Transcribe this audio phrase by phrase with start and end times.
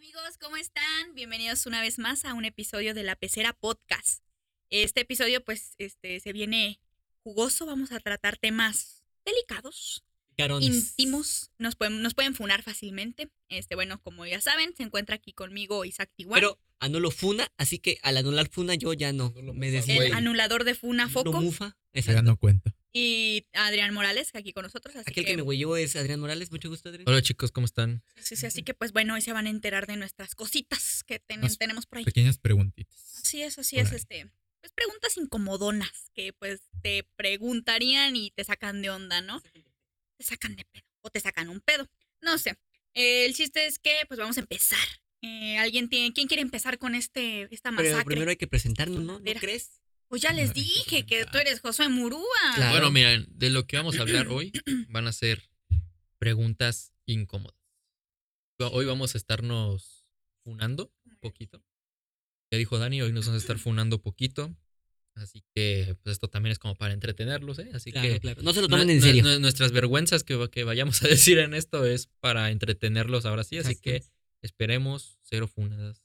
[0.00, 1.14] amigos, ¿cómo están?
[1.14, 4.24] Bienvenidos una vez más a un episodio de La Pecera Podcast.
[4.70, 6.80] Este episodio pues este se viene
[7.22, 10.02] jugoso, vamos a tratar temas delicados,
[10.38, 10.66] Carones.
[10.66, 13.28] íntimos, nos pueden, nos pueden funar fácilmente.
[13.50, 17.78] Este, bueno, como ya saben, se encuentra aquí conmigo Isaac Tiguan, Pero anulo funa, así
[17.78, 19.34] que al anular funa yo ya no.
[19.52, 20.08] Me mufa, güey.
[20.08, 21.76] el anulador de Funa Foco mufa.
[21.92, 22.22] Ya Exacto.
[22.22, 22.74] no cuenta.
[22.92, 24.96] Y Adrián Morales, que aquí con nosotros.
[24.96, 26.50] Así Aquel que me huelló es Adrián Morales.
[26.50, 27.08] Mucho gusto, Adrián.
[27.08, 28.02] Hola chicos, ¿cómo están?
[28.20, 31.18] sí, sí, así que pues bueno, hoy se van a enterar de nuestras cositas que
[31.20, 32.04] ten- tenemos por ahí.
[32.04, 32.98] Pequeñas preguntitas.
[33.22, 33.96] Así es, así por es, ahí.
[33.96, 39.40] este, pues preguntas incomodonas que pues te preguntarían y te sacan de onda, ¿no?
[40.18, 41.88] Te sacan de pedo o te sacan un pedo,
[42.20, 42.56] no sé.
[42.94, 44.78] Eh, el chiste es que pues vamos a empezar.
[45.22, 48.04] Eh, ¿Alguien tiene, quién quiere empezar con este, esta Pero masacre?
[48.04, 49.18] primero hay que presentarnos, ¿no?
[49.20, 49.79] ¿No crees?
[50.10, 52.24] Pues ya les dije que tú eres Josué Murúa.
[52.56, 52.72] Claro.
[52.72, 54.50] Bueno, miren, de lo que vamos a hablar hoy
[54.88, 55.48] van a ser
[56.18, 57.56] preguntas incómodas.
[58.58, 60.04] Hoy vamos a estarnos
[60.42, 61.62] funando un poquito.
[62.50, 64.52] Ya dijo Dani, hoy nos vamos a estar funando poquito.
[65.14, 67.70] Así que pues esto también es como para entretenerlos, ¿eh?
[67.72, 68.42] Así Claro, que claro.
[68.42, 69.22] No se lo tomen en serio.
[69.22, 73.44] nu- nuestras vergüenzas que, va- que vayamos a decir en esto es para entretenerlos ahora
[73.44, 73.58] sí.
[73.58, 73.82] Así Exacto.
[73.84, 74.02] que
[74.42, 76.02] esperemos cero funadas.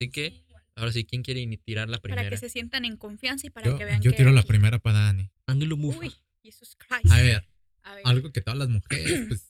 [0.00, 0.44] Así que
[0.76, 2.30] ahora sí, ¿quién quiere ni tirar la Para primera?
[2.30, 4.48] que se sientan en confianza y para Yo, que vean yo que tiro la aquí-
[4.48, 5.30] primera para Dani.
[5.46, 5.98] Anulo mufa.
[6.00, 7.10] Uy, Jesus Christ.
[7.12, 7.48] A ver,
[7.82, 8.02] A ver.
[8.06, 9.48] algo que todas las mujeres pues,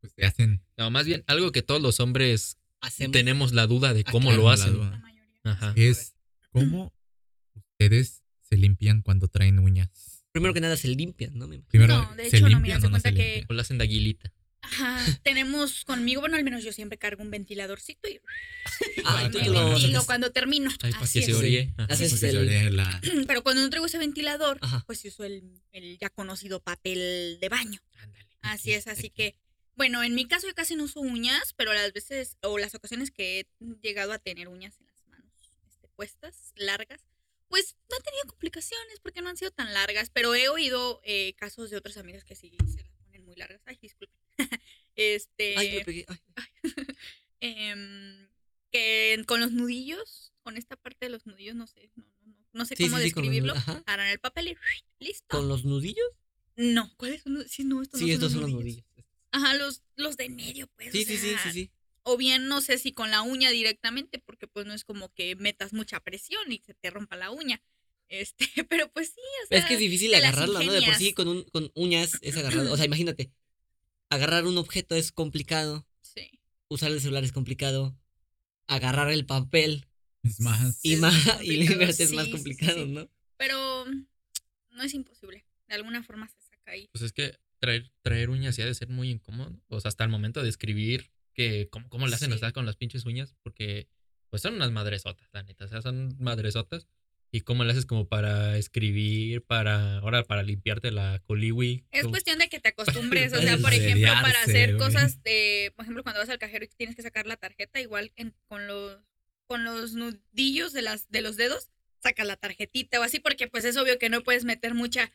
[0.00, 0.62] pues se hacen.
[0.76, 3.12] No, más bien algo que todos los hombres Hacemos.
[3.12, 4.78] tenemos la duda de cómo lo la hacen.
[4.78, 5.02] La.
[5.44, 5.72] Ajá.
[5.76, 6.14] Es
[6.50, 6.92] cómo
[7.54, 10.24] ustedes se limpian cuando traen uñas.
[10.32, 11.48] Primero que nada se limpian, ¿no?
[11.48, 11.60] Me.
[11.60, 13.46] Primero, No, de ¿se hecho, no, limpian mira, se o no cuenta se que- limpian?
[13.48, 14.32] O lo hacen de aguilita.
[14.72, 18.20] Ajá, tenemos conmigo, bueno, al menos yo siempre cargo un ventiladorcito y
[19.04, 20.70] Ah, Ay, tú me tú lo- ventilo cuando termino.
[20.82, 21.36] Ay, para Así que se es.
[21.38, 21.74] oríe.
[21.76, 21.92] Ajá.
[21.94, 24.84] Haces Porque se el- oye la- Pero cuando no traigo ese ventilador, Ajá.
[24.86, 27.80] pues uso el, el ya conocido papel de baño.
[27.96, 28.26] Ándale.
[28.42, 29.36] Así es, así que,
[29.74, 33.10] bueno, en mi caso yo casi no uso uñas, pero las veces o las ocasiones
[33.10, 33.46] que he
[33.82, 35.32] llegado a tener uñas en las manos
[35.68, 37.00] este, puestas, largas,
[37.48, 41.34] pues no he tenido complicaciones porque no han sido tan largas, pero he oído eh,
[41.36, 43.62] casos de otras amigas que sí se las ponen muy largas.
[43.64, 44.18] Ay, disculpen.
[44.96, 46.06] este, Ay, me pegué.
[46.08, 46.18] Ay.
[47.40, 48.28] em,
[48.70, 52.46] que con los nudillos, con esta parte de los nudillos, no sé, no, no, no,
[52.52, 53.54] no sé Sí, cómo sí, sí, los describirlo.
[53.86, 54.56] Harán el papel y
[55.04, 55.36] listo.
[55.36, 56.08] ¿Con los nudillos?
[56.56, 57.48] No, ¿cuáles son?
[57.48, 58.84] Sí, no, estos Sí, no estos son los los nudillos.
[58.86, 59.06] nudillos.
[59.30, 60.90] Ajá, los, los de medio, pues.
[60.92, 61.70] Sí, o sí, sí, sí, sí.
[62.02, 65.36] O bien, no sé si con la uña directamente, porque pues no es como que
[65.36, 67.62] metas mucha presión y se te rompa la uña.
[68.08, 69.58] Este, pero pues sí, o sea.
[69.58, 70.72] Es que es difícil agarrarla, ¿no?
[70.72, 72.72] De por sí con, un, con uñas es agarrado.
[72.72, 73.30] O sea, imagínate.
[74.10, 75.86] Agarrar un objeto es complicado.
[76.00, 76.40] Sí.
[76.68, 77.96] Usar el celular es complicado.
[78.66, 79.86] Agarrar el papel
[80.22, 80.80] Es más.
[80.82, 82.90] y, Es más, más y complicado, limpiarte es más complicado, sí.
[82.92, 83.08] ¿no?
[83.36, 83.84] Pero
[84.70, 85.44] no es imposible.
[85.68, 86.88] De alguna forma se saca ahí.
[86.92, 89.60] Pues es que traer, traer uñas sí ha de ser muy incómodo.
[89.68, 92.34] O sea, hasta el momento de escribir, que cómo, cómo le hacen Sí.
[92.36, 93.88] o sea, con las pinches uñas, porque
[94.30, 95.64] pues son unas madresotas, la neta.
[95.64, 96.88] O sea, son madresotas.
[97.30, 101.84] Y cómo le haces como para escribir, para ahora para limpiarte la coliwi.
[101.90, 105.84] Es cuestión de que te acostumbres, o sea, por ejemplo, para hacer cosas de, por
[105.84, 108.98] ejemplo, cuando vas al cajero y tienes que sacar la tarjeta, igual en- con los
[109.46, 111.68] con los nudillos de las de los dedos,
[112.02, 115.10] saca la tarjetita o así porque pues es obvio que no puedes meter mucha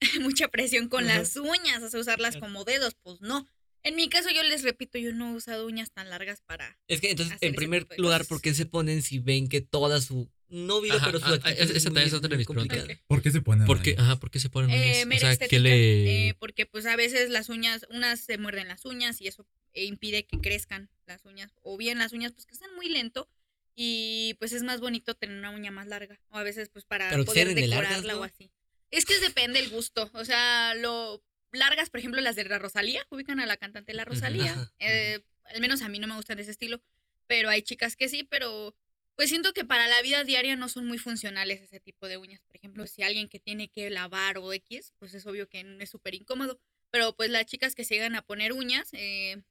[0.20, 3.46] mucha presión con las uñas, o sea, usarlas como dedos, pues no.
[3.84, 7.00] En mi caso yo les repito, yo no he usado uñas tan largas para Es
[7.00, 8.26] que entonces, hacer en primer lugar.
[8.26, 10.30] ¿por qué se ponen si ven que toda su.
[10.50, 12.36] No vida, Ajá, pero su ah, actitud esa- es esa muy- también es otra de
[12.38, 12.86] mis preguntas.
[13.06, 14.02] ¿Por qué se ponen ¿Por qué, uñas?
[14.02, 14.96] ajá, ¿por qué se ponen uñas?
[14.96, 16.28] Eh, o mera sea, estética, ¿qué le...?
[16.28, 19.84] eh, porque pues a veces las uñas, unas se muerden las uñas y eso eh,
[19.84, 21.52] impide que crezcan las uñas.
[21.62, 23.28] O bien las uñas pues crecen muy lento
[23.76, 26.18] y pues es más bonito tener una uña más larga.
[26.30, 28.24] O a veces pues para Pero que poder decorarla largas, o ¿no?
[28.24, 28.50] así.
[28.90, 30.10] Es que depende el gusto.
[30.14, 31.22] O sea, lo
[31.52, 34.70] largas, por ejemplo, las de la Rosalía, ubican a la cantante La Rosalía.
[34.78, 36.80] Eh, al menos a mí no me gustan de ese estilo,
[37.26, 38.74] pero hay chicas que sí, pero
[39.16, 42.40] pues siento que para la vida diaria no son muy funcionales ese tipo de uñas.
[42.42, 45.90] Por ejemplo, si alguien que tiene que lavar o X, pues es obvio que es
[45.90, 46.60] súper incómodo.
[46.90, 49.42] Pero pues las chicas que se llegan a poner uñas, eh,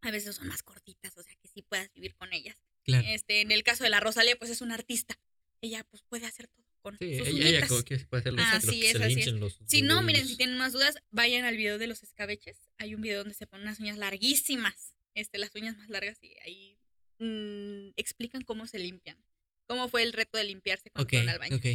[0.00, 2.56] a veces son más cortitas, o sea que sí puedas vivir con ellas.
[2.82, 3.06] Claro.
[3.06, 5.18] Este, en el caso de la Rosalía, pues es una artista.
[5.60, 8.44] Ella pues puede hacer todo con Sí, sus ella, ella como que puede hacer los,
[8.46, 9.32] Así los que es, se así es.
[9.32, 12.68] los Si no, miren, si tienen más dudas, vayan al video de los escabeches.
[12.78, 16.34] Hay un video donde se ponen unas uñas larguísimas, este, las uñas más largas, y
[16.44, 16.78] ahí
[17.18, 19.18] mm, explican cómo se limpian.
[19.66, 21.56] Cómo fue el reto de limpiarse cuando Ok, fueron al baño.
[21.56, 21.66] ok.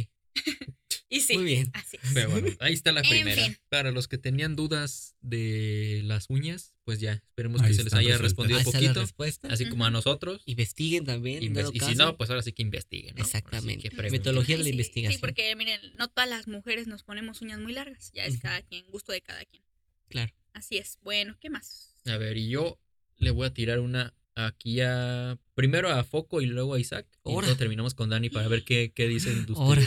[1.10, 1.70] Y sí, Muy bien.
[1.74, 2.10] así es.
[2.14, 3.44] Pero bueno, ahí está la En primera.
[3.44, 3.56] fin.
[3.68, 7.94] Para los que tenían dudas de las uñas, pues ya, esperemos Ahí que se les
[7.94, 9.00] haya respondido un poquito.
[9.00, 9.48] respuesta.
[9.48, 10.42] Así como a nosotros.
[10.46, 11.42] Investiguen también.
[11.42, 13.16] Inves- y si no, pues ahora sí que investiguen.
[13.18, 13.90] Exactamente.
[13.90, 14.10] que.
[14.10, 15.12] Metodología de la sí, investigación.
[15.12, 18.10] Sí, porque miren, no todas las mujeres nos ponemos uñas muy largas.
[18.12, 19.62] Ya es cada quien, gusto de cada quien.
[20.08, 20.32] Claro.
[20.52, 20.98] Así es.
[21.02, 21.94] Bueno, ¿qué más?
[22.06, 22.80] A ver, y yo
[23.18, 25.38] le voy a tirar una aquí a.
[25.54, 27.06] Primero a Foco y luego a Isaac.
[27.24, 27.46] Y Ahora.
[27.46, 29.58] luego terminamos con Dani para ver qué, qué dicen de ustedes.
[29.58, 29.82] Ahora.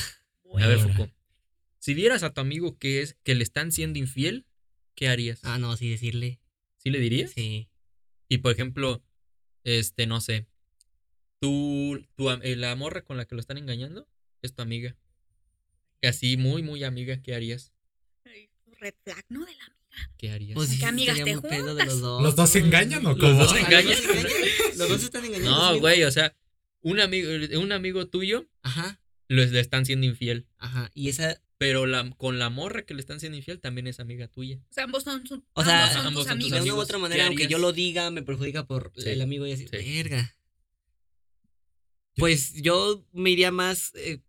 [0.56, 0.80] A ver.
[0.80, 1.10] Foco.
[1.80, 4.46] Si vieras a tu amigo que es que le están siendo infiel,
[4.96, 5.40] ¿qué harías?
[5.44, 6.40] Ah, no, sí decirle.
[6.78, 7.32] ¿Sí le dirías?
[7.32, 7.70] Sí.
[8.30, 9.04] Y por ejemplo,
[9.64, 10.48] este, no sé.
[11.40, 14.08] Tú, tu, am- eh, la morra con la que lo están engañando
[14.42, 14.96] es tu amiga.
[16.02, 17.74] Así, muy, muy amiga, ¿qué harías?
[18.26, 18.50] Ay,
[18.80, 19.46] Red flag, ¿no?
[19.46, 19.78] De la amiga.
[20.18, 20.56] ¿Qué harías?
[20.56, 21.34] Pues sí, ¿Qué amigas te de
[21.86, 22.22] los dos.
[22.22, 23.40] ¿Los dos se engañan o Los cómo?
[23.40, 23.98] dos se engañan?
[24.78, 25.50] Los dos se están engañando.
[25.74, 26.36] no, güey, o sea,
[26.82, 27.30] un amigo,
[27.60, 30.48] un amigo tuyo Ajá, lo- le están siendo infiel.
[30.58, 30.92] ajá.
[30.94, 31.42] Y esa.
[31.60, 34.60] Pero la, con la morra que le están siendo infiel también es amiga tuya.
[34.70, 36.60] O sea, ambos son, su- O sea, ambos son ambos tus son tus De amigos.
[36.60, 39.22] una u amigos, otra ¿qué manera, aunque yo lo diga, me perjudica por Sí, el
[39.22, 39.66] amigo y así.
[39.68, 39.78] sí.
[39.96, 40.36] Verga.
[42.16, 44.20] Pues yo me iría más eh,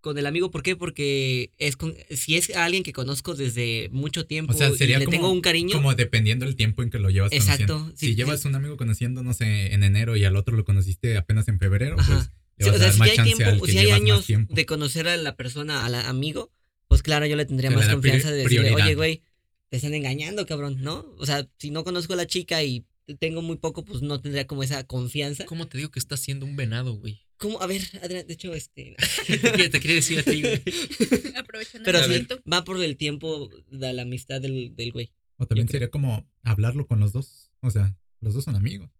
[0.00, 0.50] con el amigo.
[0.50, 0.74] ¿Por qué?
[0.76, 4.98] Porque es con, si es alguien que conozco desde mucho tiempo O sea, sería y
[5.00, 5.74] le como, tengo un cariño.
[5.76, 7.66] como dependiendo del tiempo en que lo llevas Exacto.
[7.74, 7.96] conociendo.
[7.96, 8.16] sí, si sí.
[8.16, 11.58] llevas un amigo conociendo, no sé, en enero y al otro lo conociste apenas en
[11.58, 12.14] febrero, Ajá.
[12.14, 14.54] pues Sí, o sea, si hay tiempo, si hay años tiempo.
[14.54, 16.50] de conocer a la persona, al amigo,
[16.88, 18.86] pues claro, yo le tendría más confianza de decirle, prioridad.
[18.86, 19.22] oye, güey,
[19.68, 21.06] te están engañando, cabrón, ¿no?
[21.18, 22.86] O sea, si no conozco a la chica y
[23.18, 25.44] tengo muy poco, pues no tendría como esa confianza.
[25.44, 27.20] ¿Cómo te digo que estás siendo un venado, güey?
[27.36, 27.60] ¿Cómo?
[27.60, 28.96] A ver, Adrián, de hecho, este...
[29.26, 30.62] te, quiere decir a ti, güey.
[31.36, 32.42] Aprovechando Pero el sí, momento.
[32.50, 35.12] va por el tiempo de la amistad del, del güey.
[35.36, 37.50] O también sería como hablarlo con los dos.
[37.60, 38.90] O sea, los dos son amigos.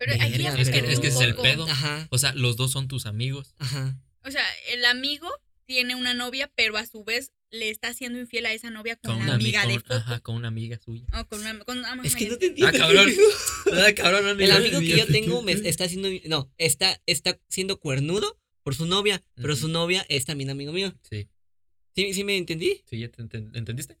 [0.00, 1.66] Pero Verga, aquí ya Es que- es que un ese es el pedo.
[1.68, 3.54] Ajá, O sea, los dos son tus amigos.
[3.58, 4.00] ajá.
[4.24, 4.42] O sea,
[4.72, 5.28] el amigo
[5.66, 9.12] tiene una novia, pero a su vez le está siendo infiel a esa novia con,
[9.14, 9.78] Con una amiga amiga.
[9.78, 9.94] de Foco.
[9.94, 11.04] Ajá, con una amiga suya.
[11.28, 12.74] Con una, con Es que no te entiendo.
[12.74, 13.10] Ah, cabrón.
[13.72, 17.78] Ah, cabrón, no, El amigo que yo tengo me está haciendo, no, está, está siendo
[17.78, 20.94] cuernudo por su novia, pero su novia es también amigo mío.
[21.08, 21.28] Sí,
[21.94, 22.82] ¿Sí, sí me entendí?
[22.88, 23.96] sí, ya te enten- ¿entendiste?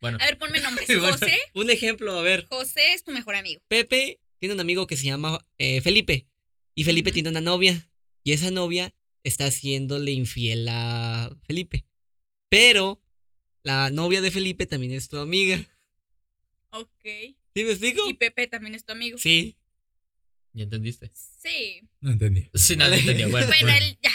[0.00, 0.86] Bueno, A ver, ponme nombres.
[0.88, 1.38] Bueno, José.
[1.54, 2.46] Un ejemplo, a ver.
[2.48, 3.60] José es tu mejor amigo.
[3.68, 6.26] Pepe tiene un amigo que se llama eh, Felipe.
[6.74, 7.88] Y Felipe tiene una novia.
[8.24, 11.86] Y esa novia está haciéndole infiel a Felipe.
[12.48, 13.02] Pero
[13.62, 15.64] la novia de Felipe también es tu amiga.
[16.70, 17.02] Ok.
[17.54, 18.08] ¿Sí me explico?
[18.08, 19.18] Y Pepe también es tu amigo.
[19.18, 19.56] Sí.
[20.52, 21.10] ¿ya entendiste?
[21.14, 21.88] Sí.
[22.00, 22.50] No entendí.
[22.54, 23.28] Sí, nadie entendía.
[23.28, 24.10] Bueno, Bueno, bueno, él ya.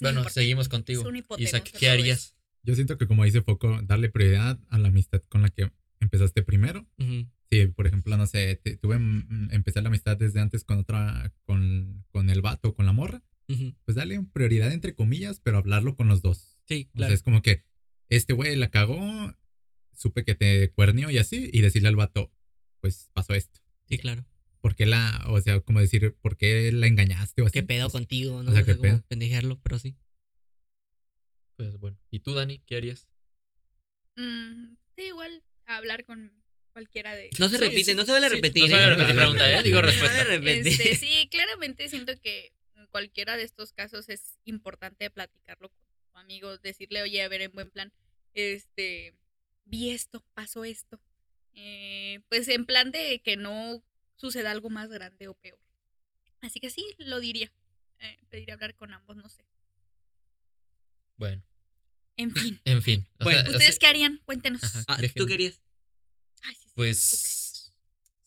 [0.00, 1.02] No Bueno, seguimos contigo.
[1.02, 2.34] Es una hipotenusa Isaac, ¿qué harías?
[2.62, 5.70] Yo siento que como dice Foco, darle prioridad a la amistad con la que
[6.00, 6.86] empezaste primero.
[6.98, 7.26] Ujú.
[7.50, 11.32] Si, por ejemplo, no sé, te- tuve, mm, empecé la amistad desde antes con otra,
[11.46, 13.22] con, con el vato, con la morra,
[13.84, 16.60] pues darle prioridad entre comillas, pero hablarlo con los dos.
[16.68, 17.08] Sí, O claro.
[17.10, 17.64] sea, es como que
[18.08, 19.34] este güey la cagó,
[19.92, 22.32] supe que te cuernió y así, y decirle al vato,
[22.80, 23.60] pues pasó esto.
[23.88, 24.24] Sí, claro.
[24.60, 27.54] ¿Por qué la, o sea, como decir, ¿por qué la engañaste o así?
[27.54, 28.42] ¿Qué pedo Pues, contigo?
[28.44, 29.04] No o sea, sé ¿qué cómo pedo?
[29.08, 29.96] pendejearlo, pero sí.
[31.56, 31.98] Pues bueno.
[32.10, 33.08] ¿Y tú, Dani, qué harías?
[34.16, 36.32] Mm, sí, igual hablar con
[36.72, 37.30] cualquiera de.
[37.38, 38.62] No se Sí, repite, sí, no se vale sí, repetir.
[38.62, 39.62] no se vale repetir pregunta, ¿eh?
[39.62, 40.24] Digo No se respuesta.
[40.24, 40.66] repetir.
[40.72, 45.78] Este, sí, claramente siento que en cualquiera de estos casos es importante platicarlo con
[46.12, 47.92] tu amigo, decirle, oye, a ver, en buen plan,
[48.34, 49.14] este,
[49.64, 51.00] vi esto, pasó esto.
[51.54, 53.82] Eh, pues en plan de que no
[54.16, 55.58] suceda algo más grande o peor.
[56.40, 57.52] Así que sí, lo diría.
[57.98, 59.44] Eh, pediría hablar con ambos, no sé.
[61.16, 61.42] Bueno,
[62.16, 62.60] En fin.
[62.64, 63.08] en fin.
[63.18, 64.20] o Bueno, sea, ¿Ustedes qué harían?
[64.24, 64.62] Cuéntenos.
[64.64, 64.84] Ajá.
[64.88, 65.60] Ah, ¿Tú querías?
[66.42, 66.59] Ay, sí, sí, ¿tú qué?
[66.74, 67.72] Pues es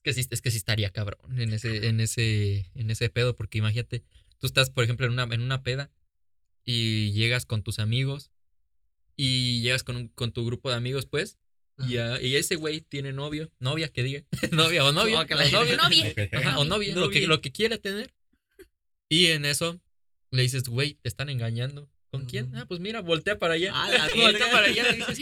[0.03, 3.57] que sí, es que sí estaría cabrón en ese, en ese, en ese pedo, porque
[3.59, 4.03] imagínate,
[4.37, 5.91] tú estás, por ejemplo, en una, en una peda
[6.65, 8.31] y llegas con tus amigos
[9.15, 11.37] y llegas con, un- con tu grupo de amigos, pues,
[11.87, 15.37] y, a- y ese güey tiene novio, novia que diga, novia o novio, que o
[15.37, 15.77] la- Novia.
[16.33, 17.27] Ajá, o novia, lo que, Novia.
[17.27, 18.13] lo que quiera tener.
[19.09, 19.79] Y en eso
[20.31, 21.89] le dices, güey, te están engañando.
[22.11, 22.55] ¿Con quién?
[22.55, 23.71] Ah, pues mira, voltea para allá.
[23.73, 25.19] Ah, voltea para allá y dices,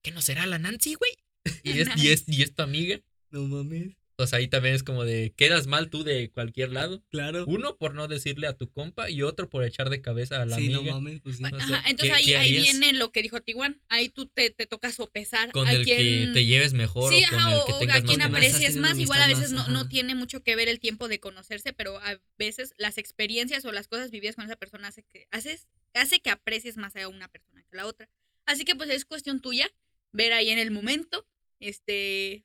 [0.00, 1.12] ¿qué no será la Nancy, güey?
[1.64, 3.00] Y es, y es, y es tu amiga.
[3.30, 3.96] No mames.
[4.16, 7.02] O sea, ahí también es como de, quedas mal tú de cualquier lado.
[7.08, 7.44] Claro.
[7.48, 10.56] Uno por no decirle a tu compa y otro por echar de cabeza a la
[10.56, 10.94] sí, no amiga.
[10.94, 11.44] mames, pues sí.
[11.44, 13.80] O sea, Ajá, entonces ¿qué- ahí, qué ahí viene lo que dijo Tiguan.
[13.88, 17.30] Ahí tú te, te toca sopesar con a el que te lleves mejor Sí, o
[17.30, 18.98] con ajá, el o, que o tengas a quien aprecies más.
[18.98, 21.98] Igual a veces más, no, no tiene mucho que ver el tiempo de conocerse, pero
[21.98, 26.20] a veces las experiencias o las cosas vividas con esa persona hace que, haces, hace
[26.20, 28.08] que aprecies más a una persona que a la otra.
[28.44, 29.68] Así que pues es cuestión tuya
[30.12, 31.26] ver ahí en el momento,
[31.62, 32.44] este,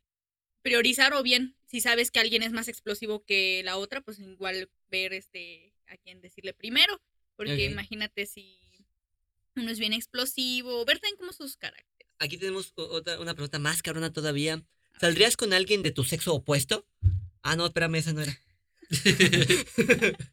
[0.61, 4.69] priorizar o bien, si sabes que alguien es más explosivo que la otra, pues igual
[4.89, 7.01] ver este a quién decirle primero,
[7.35, 8.59] porque imagínate si
[9.55, 12.13] uno es bien explosivo, ver también como sus caracteres.
[12.19, 14.63] Aquí tenemos otra, una pregunta más cabrona todavía.
[14.99, 16.87] ¿Saldrías con alguien de tu sexo opuesto?
[17.41, 18.37] Ah, no, espérame, esa no era.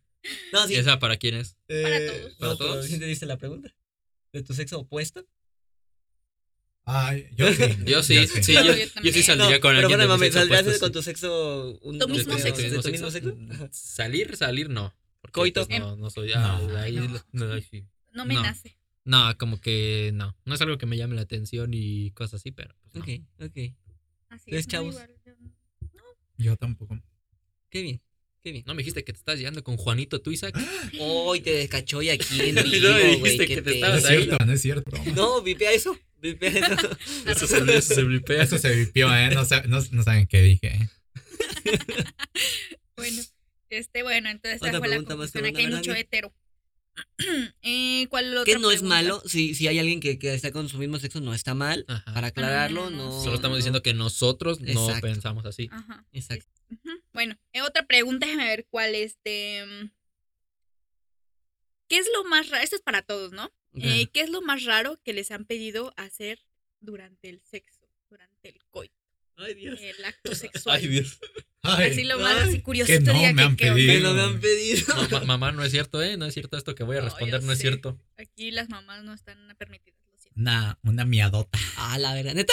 [0.53, 0.75] no, sí.
[0.75, 1.57] ¿Esa para quién es?
[1.67, 2.35] Para Eh, todos.
[2.37, 2.87] ¿Para todos?
[2.87, 3.75] ¿sí te diste la pregunta?
[4.33, 5.27] ¿De tu sexo opuesto?
[6.87, 7.63] Ay, yo sí.
[7.87, 10.05] Yo sí, sí, No, yo, yo yo sí saldría No, con pero alguien bueno, de
[10.07, 10.93] mi mami, ¿saldrías con sí.
[10.93, 11.79] tu sexo?
[11.83, 12.61] Un, ¿Tu mismo sexo?
[12.63, 13.35] de ¿De tu mismo sexo?
[13.71, 14.95] Salir, salir, no.
[15.23, 15.67] Porque, Coito.
[15.67, 16.29] pues, no, no soy.
[16.29, 16.35] No.
[16.37, 17.25] ah, ahí, No.
[17.33, 17.87] no, ahí sí.
[18.13, 18.43] No me No.
[18.43, 18.77] nace.
[19.07, 20.37] No, como que no.
[20.45, 22.75] No es algo que me llame la atención y cosas así, pero.
[22.93, 23.01] Pues, no.
[23.01, 23.75] Ok, ok.
[24.29, 24.95] Así ¿Ustedes, es, no, chavos?
[24.95, 25.33] igual, yo-
[26.37, 27.01] Yo tampoco.
[27.71, 28.03] Qué bien,
[28.43, 28.65] qué bien.
[28.67, 30.55] No me dijiste que te estás llevando con Juanito, tú, Isaac.
[31.01, 33.17] Hoy te descachó y aquí en No vivo, me güey.
[33.17, 33.89] dijiste qué que te pedo.
[33.89, 34.97] No estabas es cierto, no es cierto.
[35.15, 35.97] No, vipea eso.
[36.41, 36.99] Eso.
[37.27, 38.43] Eso se, eso se blipea.
[38.43, 39.31] Eso se vipió, ¿eh?
[39.35, 40.69] No, sa- no, no saben qué dije.
[40.69, 40.89] ¿eh?
[42.97, 43.23] Bueno,
[43.71, 45.45] este, bueno, entonces esa Otra fue la pregunta más conclusión.
[45.57, 46.33] Aquí hay mucho hetero.
[47.63, 49.21] eh, ¿Cuál otra Que no es malo.
[49.27, 51.85] Si, si hay alguien que, que está con su mismo sexo, no está mal.
[51.89, 52.15] Ajá.
[52.15, 53.21] Para aclararlo, Ah, no, no.
[53.23, 53.57] Solo estamos no.
[53.57, 55.07] diciendo que nosotros no Exacto.
[55.09, 55.69] pensamos así.
[55.73, 56.07] Ajá.
[56.13, 56.49] Exacto.
[57.13, 59.65] Bueno, eh, otra pregunta, déjame ver cuál este.
[59.67, 59.91] mm,
[61.89, 62.63] ¿Qué es lo más raro?
[62.65, 63.53] Esto es para todos, ¿no?
[63.77, 66.39] Eh, ¿Qué es lo más raro que les han pedido hacer
[66.81, 68.95] durante el sexo, durante el coito,
[69.37, 69.81] Ay, Dios.
[69.81, 70.77] el acto sexual?
[70.81, 71.19] Ay, Dios.
[71.67, 73.57] Ay, Así lo más ay, así curioso que no me que han.
[73.57, 74.01] Que pedido.
[74.03, 74.85] no me han pedido.
[74.95, 76.19] No, ma- mamá, no es cierto, ¿eh?
[76.19, 77.99] No es cierto esto que voy a No, responder, yo no es cierto.
[78.19, 80.39] Aquí las mamás no están permitidas, lo siento.
[80.39, 81.59] Una, una miadota.
[81.79, 82.53] Ah, la verdad, neta.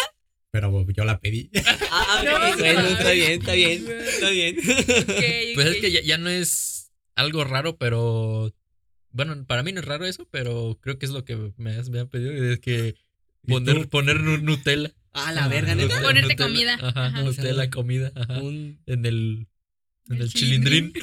[0.50, 1.50] Pero yo la pedí.
[1.92, 2.88] Ah, No, bueno, no.
[2.88, 3.86] está bien, está bien.
[3.90, 4.58] Está bien.
[4.60, 8.54] Ok, Pues es que ya, ya no es algo raro, pero.
[9.14, 11.90] Bueno, para mí no es raro eso, pero creo que es lo que me, has-
[11.90, 12.32] me han pedido.
[12.32, 12.96] Es que
[13.44, 14.92] ¿Y poner, poner nu- Nutella.
[15.14, 15.88] Ah, la verga, neta.
[15.96, 16.74] Nutella- Ponerte Nutella, comida.
[16.76, 17.22] Ajá, Ajá.
[17.24, 18.12] Nutella, comida.
[18.16, 18.40] Ajá.
[18.42, 18.80] Un.
[18.86, 19.48] En el.
[20.10, 20.94] En El el chilindrín.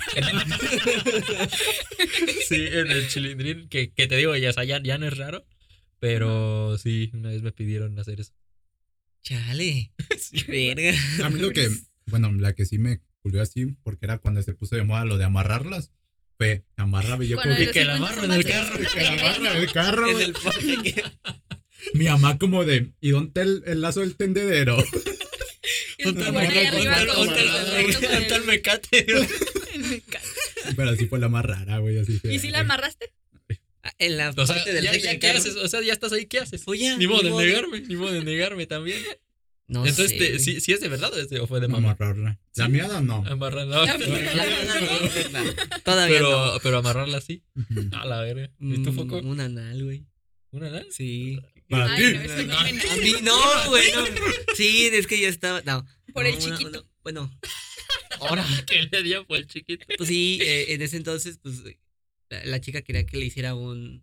[2.49, 3.69] sí, en el chilindrín.
[3.69, 5.47] Que, que te digo, ya, ya, ya no es raro.
[6.01, 8.33] Pero sí, una vez me pidieron hacer eso.
[9.23, 9.93] Chale.
[10.47, 10.93] Verga.
[11.25, 11.69] A mí lo que,
[12.07, 15.19] bueno, la que sí me culió así, porque era cuando se puso de moda lo
[15.19, 15.91] de amarrarlas,
[16.39, 18.79] fue amarraba y yo Con como el que, que la 50 amarro en el carro,
[18.79, 20.09] que la amarra en el carro.
[20.09, 20.35] En el.
[21.95, 24.77] Mi mamá como de, ¿y dónde está el, el lazo del tendedero?
[26.05, 26.35] Con- con-
[28.47, 29.07] mecate.
[29.77, 30.25] Me cago.
[30.77, 32.33] Pero así fue la más rara, güey, así que...
[32.33, 33.13] ¿Y si la amarraste?
[33.83, 35.39] Ah, En la O sea, parte del ya, ya, del ¿qué carro.
[35.39, 35.57] haces?
[35.57, 36.63] O sea, ya estás ahí, ¿qué haces?
[36.67, 39.03] Oye, Ni modo de negarme, ni modo de negarme también.
[39.69, 40.41] No Entonces, sé, te- güey.
[40.41, 41.91] ¿sí, sí es de verdad o, es de- o fue de No, mamá?
[41.93, 42.41] amarrarla.
[42.57, 43.23] La miada no.
[43.27, 43.85] Amarrarla.
[43.85, 43.99] La
[45.85, 46.61] Todavía Pero, no.
[46.63, 47.45] pero amarrarla sí.
[47.93, 48.51] A la verga.
[48.61, 49.19] ¿Y tú, Mm, Foco?
[49.19, 50.07] Un anal, güey.
[50.51, 50.85] ¿Una nada?
[50.91, 51.39] Sí.
[51.69, 52.19] Para Ay, ti.
[52.19, 52.65] no, no A
[52.97, 53.93] mí no, güey.
[53.93, 54.05] no.
[54.57, 55.61] Sí, es que yo estaba.
[55.63, 55.85] No.
[56.15, 56.69] Por No, el chiquito.
[56.71, 57.39] una- bueno,
[58.21, 59.85] Ahora que le dio fue el chiquito.
[59.99, 61.63] pues sí, eh, en ese entonces, pues
[62.31, 64.03] la, la chica quería que le hiciera un.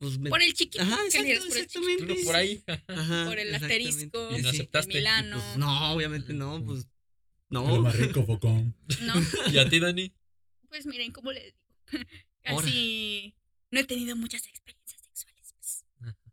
[0.00, 0.82] Pues, me- Por el chiquito.
[0.82, 1.66] Ajá, ¿qué le exacto, dirías por el
[2.08, 2.24] chiquito?
[2.24, 2.64] por ahí.
[2.88, 4.36] Ajá, Por el asterisco.
[4.36, 4.92] Y no aceptaste.
[4.94, 5.36] de Milano.
[5.44, 6.88] Pues, no, obviamente no, pues.
[7.50, 7.82] Lo No.
[7.82, 8.74] más rico, Focón.
[9.02, 9.14] No,
[9.52, 10.12] ¿Y a ti, Dani?
[10.68, 11.58] pues miren, ¿cómo les digo?
[12.46, 12.64] Ahora.
[12.66, 13.34] Casi
[13.70, 15.54] no he tenido muchas experiencias sexuales.
[15.58, 15.84] pues.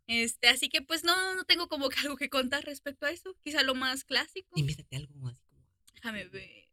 [0.06, 3.36] Este, así que pues no, no tengo como que algo que contar respecto a eso.
[3.44, 4.48] Quizá lo más clásico.
[4.56, 5.66] Invéntate algo así como.
[5.94, 6.67] Déjame ver.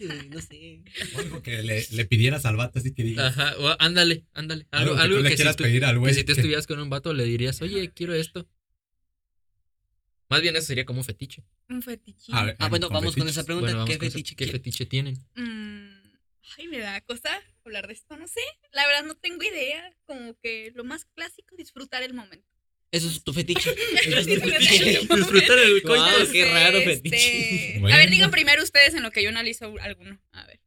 [0.00, 0.82] No, no sé.
[1.18, 3.36] Algo que le, le pidieras al vato así que digas.
[3.36, 4.66] Ajá, o- ándale, ándale.
[4.70, 6.14] Algo, Algo, que algo tú le que, si quieras tú- pedir al que güey.
[6.14, 8.48] si tú estuvieras con un vato le dirías, oye, quiero esto.
[10.30, 11.44] Más bien eso sería como un fetiche.
[11.68, 11.82] Un
[12.46, 13.70] ver, Ah, bueno, vamos con esa pregunta.
[13.70, 15.16] Bueno, ¿Qué fetiche ¿Qué fetiche tienen?
[15.34, 16.16] Mm,
[16.58, 17.28] ay, me da cosa
[17.64, 18.40] hablar de esto, no sé.
[18.72, 19.94] La verdad no tengo idea.
[20.06, 22.46] Como que lo más clásico, disfrutar el momento.
[22.92, 23.70] Eso es tu fetiche.
[24.26, 26.06] Disfrutar el coito.
[26.06, 27.76] Entonces, qué raro este, fetiche.
[27.76, 27.96] A Bueno.
[27.96, 30.20] ver, digan primero ustedes en lo que yo analizo alguno.
[30.32, 30.60] A ver.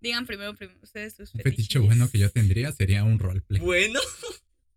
[0.00, 1.56] Digan primero, primero ustedes sus Un fetiches.
[1.66, 3.60] fetiche bueno que yo tendría sería un roleplay.
[3.60, 4.00] Bueno.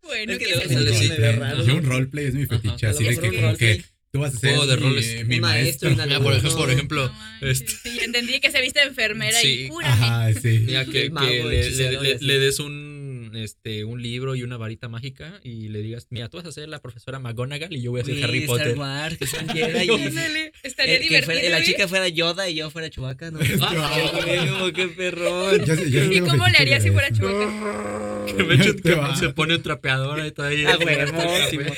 [0.04, 0.80] Bueno, Es que ¿qué luego es eso?
[0.80, 1.64] le Sí, raro.
[1.66, 2.58] Yo un roleplay es mi Ajá.
[2.60, 3.86] fetiche, A así de que un como que roleplay.
[4.12, 5.28] tú vas a ser Juego de mi, roles.
[5.28, 6.08] mi Un maestro maestro.
[6.08, 9.48] Mira, por ejemplo, por ejemplo, No este- sí, entendí que se viste de enfermera Sí.
[9.48, 9.94] y cúrame.
[9.94, 10.64] Ajá, sí.
[10.66, 12.91] Mira, que, que le, le- le- le des un,
[13.36, 16.70] este, un libro y una varita mágica y le digas, mira, tú vas a ser
[16.70, 18.78] la profesora McGonagall y yo voy a ser Harry Star Potter.
[18.78, 20.52] Wars, que son Jedi y.
[20.64, 21.24] Estaría eh, que divertido.
[21.26, 23.40] fuera- la chica fuera Yoda y yo fuera Chewbacca, ¿no?
[23.62, 25.66] Ah, qué perrón.
[25.66, 27.12] Yo yo ¿Y cómo le haría si fuera.
[27.12, 28.26] Chewbacca?
[28.36, 30.70] Que me echen- Te que se pone un trapeador ahí todavía.
[30.74, 31.74] Ah, huevísimo.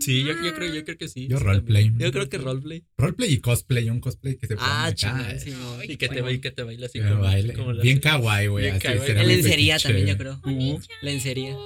[0.00, 1.26] Sí, yo, yo creo, yo creo que sí.
[1.28, 1.90] Yo roleplay.
[1.98, 2.84] Yo creo que roleplay.
[2.96, 5.82] Roleplay y cosplay, un cosplay que se pone Ah, eh, sí, no.
[5.82, 6.24] Y que te, bueno.
[6.26, 7.52] baile, que te baile así como, baile.
[7.54, 8.68] como la- Bien kawaii, güey.
[8.68, 9.26] Así kawaii.
[9.26, 10.25] lencería también, yo creo.
[10.34, 11.56] Uh, Lencería.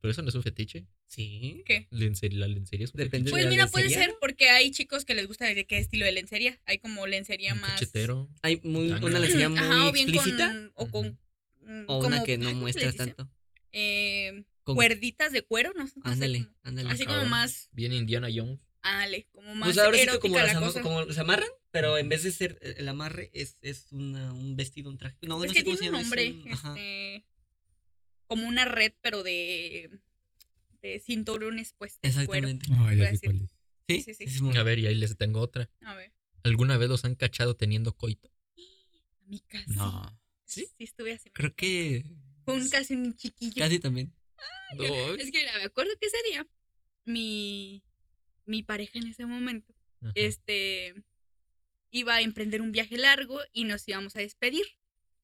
[0.00, 0.86] Pero eso no es un fetiche.
[1.06, 1.62] Sí.
[1.66, 1.86] ¿Qué?
[1.90, 3.42] Lencería, la lencería es un Depende fetiche.
[3.42, 6.58] Pues mira, puede ser porque hay chicos que les gusta de qué estilo de lencería.
[6.64, 7.72] Hay como lencería Un más.
[7.72, 8.28] cachetero.
[8.42, 10.48] Hay muy, Ah, una lencería muy Ajá, o bien explícita.
[10.48, 10.72] con.
[10.74, 11.18] O con.
[11.62, 13.30] mm, O una como- que no ¿cómo se muestra tanto.
[13.72, 16.90] Eh, Con- cuerditas de cuero, no Ándale, ándale.
[16.90, 17.68] Así como más.
[17.72, 18.58] Bien Indiana Jones.
[18.82, 20.80] Ándale, como más Pues ahora sí que como, la cosa.
[20.80, 24.56] como se amarran, pero en vez de ser eh, el amarre, es, es una, un
[24.56, 25.18] vestido, un traje.
[25.22, 26.00] No, es no que sé cómo se llama.
[26.00, 26.26] nombre.
[26.28, 26.74] es un- ajá.
[26.76, 27.24] este,
[28.30, 29.90] como una red, pero de.
[30.72, 32.00] este, cinturones puestos.
[32.14, 32.48] de cuero.
[32.48, 32.88] Exactamente.
[32.88, 33.50] Ay, Voy ya a sé cuál es.
[33.88, 35.68] Sí, Sí, sí, A ver, y ahí les tengo otra.
[35.82, 36.12] A ver,
[36.44, 38.28] ¿Alguna vez los han cachado teniendo coito?
[38.28, 39.72] a mí casi.
[39.74, 40.16] No.
[40.44, 41.30] Sí, sí estuve así.
[41.30, 42.04] Creo que
[42.44, 43.56] Fue un casi un chiquillo.
[43.58, 44.14] casi también.
[44.76, 44.84] No,
[45.14, 46.46] Es que me acuerdo que ese día
[47.04, 47.82] mi,
[48.46, 50.12] mi pareja en ese momento Ajá.
[50.14, 50.94] este
[51.90, 54.64] iba a emprender un viaje largo y nos íbamos a despedir.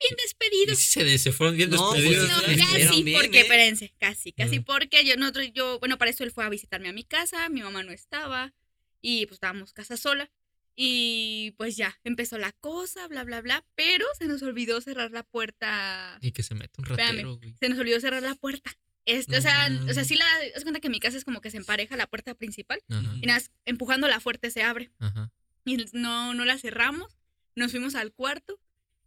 [0.01, 0.79] Bien despedidos.
[0.79, 2.29] sí se, de- se fueron bien No, pues, despedidos.
[2.29, 3.43] No, se despidieron casi, bien, porque, ¿eh?
[3.43, 6.93] espérense, casi, casi porque yo, nosotros, yo, bueno, para eso él fue a visitarme a
[6.93, 8.53] mi casa, mi mamá no estaba,
[9.01, 10.31] y pues estábamos casa sola,
[10.75, 15.23] y pues ya, empezó la cosa, bla, bla, bla, pero se nos olvidó cerrar la
[15.23, 17.09] puerta, Y que se mete un Espérame.
[17.13, 17.55] ratero, güey.
[17.59, 18.77] se nos olvidó cerrar la puerta.
[19.07, 20.27] Este, No o sea, o sea, sí la,
[20.57, 23.15] haz cuenta que en mi casa es como que se empareja la puerta principal, Ajá,
[23.23, 25.31] y nada, más empujándola fuerte se abre, ajá.
[25.65, 27.17] y no, no la cerramos,
[27.55, 28.61] nos fuimos al cuarto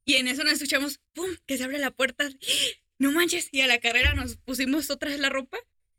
[0.10, 2.30] y en eso nos escuchamos, ¡pum!, que se abre la puerta.
[2.98, 5.58] No manches, y a la carrera nos pusimos otra vez la ropa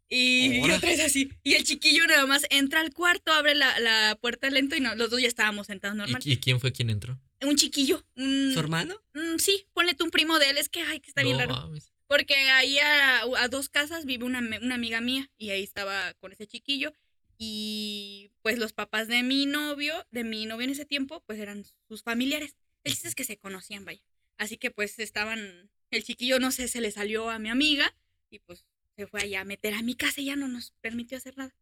[0.08, 1.30] y, otra vez así.
[1.42, 4.94] Y el chiquillo nada más entra al cuarto, abre la, la puerta lento y no,
[4.96, 6.20] los dos ya estábamos sentados normal.
[6.24, 7.18] ¿Y, y quién fue quien entró?
[7.42, 9.00] Un chiquillo, un, ¿Su hermano?
[9.14, 11.46] mm, sí, ponle tú un primo de él, es que, ay, que está bien No
[11.46, 11.54] raro.
[11.54, 11.92] mames.
[12.06, 16.32] Porque ahí a, a dos casas vive una, una amiga mía y ahí estaba con
[16.32, 16.92] ese chiquillo.
[17.38, 21.64] Y pues los papás de mi novio, de mi novio en ese tiempo, pues eran
[21.88, 22.56] sus familiares.
[22.84, 24.02] El chiste es que se conocían, vaya.
[24.38, 27.94] Así que pues estaban, el chiquillo no sé, se le salió a mi amiga
[28.30, 28.64] y pues
[28.96, 31.54] se fue allá a meter a mi casa y ya no nos permitió hacer nada.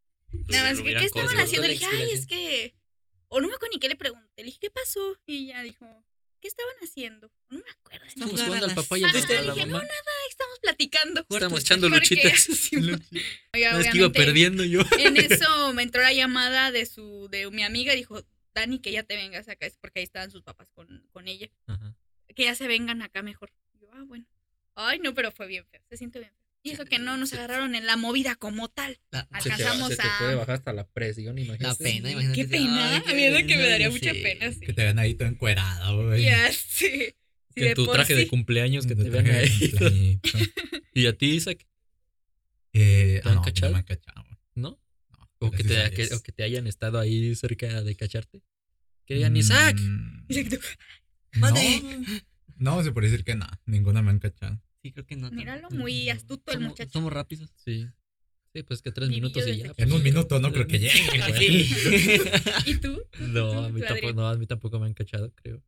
[0.49, 1.67] Nada más que, ¿qué estaban haciendo?
[1.67, 2.75] Le dije, ay, es que...
[3.29, 4.29] O no me acuerdo ni qué le pregunté.
[4.39, 5.19] Le dije, ¿qué pasó?
[5.27, 6.05] Y ella dijo,
[6.41, 7.31] ¿qué estaban haciendo?
[7.51, 8.07] No me acuerdo.
[8.07, 11.27] Estamos jugando al las- papá y al Ah, la dije, no, nada, estamos platicando.
[11.29, 12.49] Estamos echando luchitas.
[13.53, 14.81] Oiga, No, es que iba perdiendo yo.
[14.99, 19.03] En eso me entró la llamada de su, de mi amiga, dijo, Dani, que ya
[19.03, 21.50] te vengas acá, es porque ahí estaban sus papás con, con ella.
[21.66, 21.94] Ajá.
[22.35, 23.50] Que ya se vengan acá mejor.
[23.75, 24.26] Y yo, ah, bueno.
[24.75, 26.38] Ay, no, pero fue bien feo, se siente bien feo.
[26.62, 28.99] Y eso que no nos agarraron en la movida como tal.
[29.11, 31.85] La, Se te- Alcanzamos se te a- puede bajar hasta la presión, la imagínate.
[31.85, 32.35] pena, Sí, imagínate.
[32.42, 34.61] qué pena, Ay, qué a mí es que me daría ya mucha pena, sí.
[34.61, 36.25] Que te vean ahí todo encuerado, güey.
[36.25, 37.14] Ya, sí.
[37.58, 38.28] Sí, Que tu traje de sí.
[38.28, 40.20] cumpleaños que te vean ahí.
[40.94, 41.67] Y a ti, Isaac,
[42.73, 43.71] Eh, ¿Te han ah, no, cachado?
[43.73, 44.25] no me han cachado.
[44.54, 44.80] ¿no?
[45.10, 48.43] No, O que, te, que- o que te hayan estado ahí cerca de cacharte.
[49.06, 49.76] Que digan, Isaac.
[49.80, 50.69] Mm, Isaac, tú, Mande.
[51.34, 51.50] No,
[52.56, 53.47] no, se puede decir que no.
[53.67, 54.60] Ninguna me han cachado.
[54.82, 55.30] Sí, creo que no.
[55.30, 56.91] Míralo, muy astuto el muchacho.
[56.93, 57.50] Somos rápidos.
[57.56, 57.86] Sí.
[58.54, 59.75] Sí, pues que tres minutos y ya.
[59.75, 59.78] pues.
[59.78, 61.69] En un minuto no creo que llegue.
[62.67, 63.02] ¿Y tú?
[63.21, 65.62] No, ¿Tú, a mí, tampoco, no, a mí tampoco me han cachado, creo.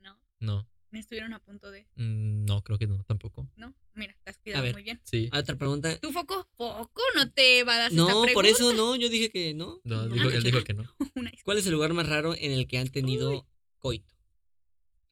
[0.00, 1.86] No, No, me estuvieron a punto de...
[1.96, 3.50] Mm, no, creo que no, tampoco.
[3.56, 4.72] No, mira, te has cuidado ver.
[4.74, 5.00] muy bien.
[5.04, 5.28] Sí.
[5.32, 5.98] Ah, Otra pregunta.
[5.98, 6.48] ¿Tu foco?
[6.56, 7.02] ¿Foco?
[7.16, 8.96] ¿No te va a dar esta No, por eso no.
[8.96, 9.80] Yo dije que no.
[9.84, 10.84] No, No, dijo, él dijo que no.
[11.44, 13.46] ¿Cuál es el lugar más raro en el que han tenido
[13.78, 14.13] coito?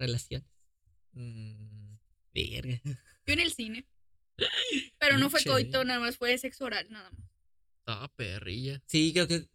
[0.03, 0.49] Relaciones.
[1.12, 1.95] Mm,
[2.35, 2.81] Verga.
[3.27, 3.87] Yo en el cine.
[4.99, 7.21] Pero no fue coito, nada más fue sexo oral, nada más.
[7.87, 8.83] Ah, perrilla.
[8.87, 9.47] Sí, creo que.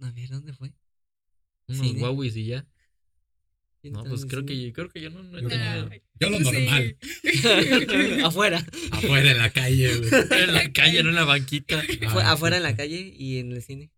[0.00, 0.72] A ver, ¿dónde fue?
[1.68, 2.00] Unos Cine.
[2.00, 2.66] guauis y ya.
[3.82, 5.88] No, pues creo que, creo que yo no, no he Yo tenido.
[5.92, 6.44] Ay, Yo lo sí.
[6.44, 6.98] normal.
[8.24, 8.66] afuera.
[8.90, 10.10] Afuera en la calle, güey.
[10.42, 11.80] En la calle, no en la banquita.
[12.10, 13.92] Fue Ah, afuera en la calle y en el cine.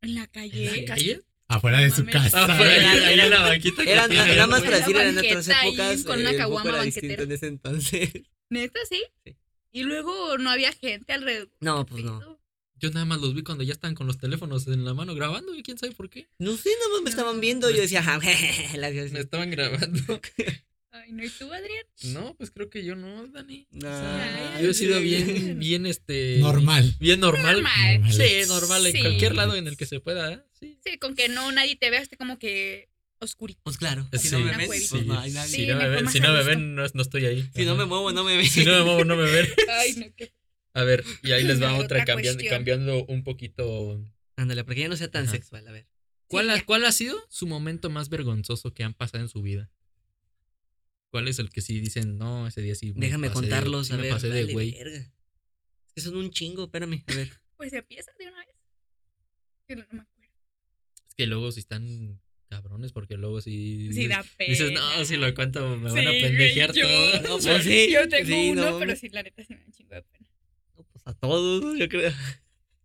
[0.00, 0.68] En la calle.
[0.78, 1.20] ¿En la calle?
[1.48, 2.44] Afuera de su casa.
[2.44, 3.84] Afuera, Era- la banquita.
[3.84, 6.04] que Era, tiene, era más para decir, en ahí, épocas.
[6.04, 7.22] con una eh, caguama banquetera.
[7.22, 8.10] en ese entonces.
[8.50, 9.02] ¿Neta sí?
[9.24, 9.36] Sí.
[9.72, 11.50] Y luego no había gente alrededor.
[11.60, 12.40] No, ¿Qué pues no.
[12.76, 15.54] Yo nada más los vi cuando ya están con los teléfonos en la mano grabando
[15.54, 16.28] y quién sabe por qué.
[16.38, 17.70] No sé, nada más me estaban viendo.
[17.70, 18.18] Yo decía, "Ja.
[18.18, 20.20] Me estaban grabando.
[20.96, 21.84] Ay, no, ¿y tú, Adrián?
[22.04, 23.66] No, pues creo que yo no, Dani.
[23.72, 26.38] No, Ay, Yo he sido bien, bien este.
[26.38, 26.94] Normal.
[27.00, 27.62] Bien normal.
[27.62, 28.12] Normal.
[28.12, 29.00] Sí, normal en Sí.
[29.00, 30.32] cualquier lado en el que se pueda.
[30.32, 30.44] ¿eh?
[30.60, 30.78] Sí.
[30.84, 33.60] Sí, con que no nadie te vea, esté como que oscurito.
[33.64, 34.88] Pues claro, Sí, si no me ven, cuevita.
[34.90, 35.48] pues no hay nadie.
[35.50, 36.50] Sí, si no me ven, si no me gusto.
[36.50, 37.50] ven no, no estoy ahí.
[37.56, 38.46] Si no me muevo, no me ven.
[38.46, 39.48] Si no me muevo, no me ven.
[39.80, 40.32] Ay, no, qué.
[40.74, 44.00] A ver, y ahí les va Otra otra, cambiando, cambiando un poquito.
[44.36, 45.32] Ándale, porque ya no sea tan Ajá.
[45.32, 45.88] sexual, a ver.
[46.28, 46.64] ¿Cuál, Sí, ha, ya.
[46.64, 49.70] ¿Cuál ha sido su momento más vergonzoso que han pasado en su vida?
[51.14, 53.92] ¿Cuál es el que sí dicen, no, ese día sí me Déjame de- contarlos, sí
[53.92, 54.12] a me ver.
[54.14, 54.70] pasé de güey?
[54.76, 55.12] Es
[55.94, 57.30] que son un chingo, espérame, a ver.
[57.56, 58.56] Pues empieza de una vez.
[59.68, 60.32] Que no me acuerdo.
[61.08, 63.90] Es que luego sí están cabrones porque luego sí...
[63.92, 64.50] Sí, da pena.
[64.50, 67.22] Dices, no, si lo cuento me van a pendejear yo- todo.
[67.22, 67.92] No, pues sí.
[67.92, 70.02] Yo tengo sí, uno, no, pero sí, la neta sí me da un chingo de
[70.02, 70.26] pena.
[70.76, 72.12] No, pues a todos, yo creo.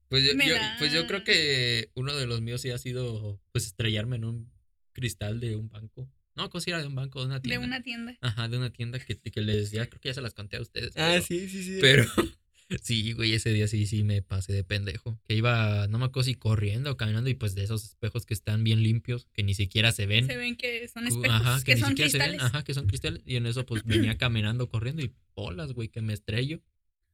[0.07, 2.77] Pues yo, Me yo- da- pues yo creo que uno de los míos sí ha
[2.77, 4.51] sido pues estrellarme en un
[4.93, 6.07] cristal de un banco.
[6.39, 7.65] No, cosa era de un banco, de una De tienda.
[7.67, 8.17] una tienda.
[8.21, 10.61] Ajá, de una tienda que, que les ya creo que ya se las conté a
[10.61, 10.93] ustedes.
[10.95, 11.77] Ah, pero- sí, sí, sí.
[11.81, 12.05] Pero
[12.81, 15.19] sí, güey, ese día sí, sí me pasé de pendejo.
[15.27, 18.33] Que iba, no me acuerdo si corriendo o caminando y pues de esos espejos que
[18.33, 20.27] están bien limpios, que ni siquiera se ven.
[20.27, 22.37] Se ven que son espejos, Ajá, que, que ni son siquiera cristales.
[22.37, 22.45] se ven.
[22.45, 23.21] Ajá, que son cristales.
[23.25, 26.61] Y en eso pues venía caminando, corriendo y bolas, güey, que me estrello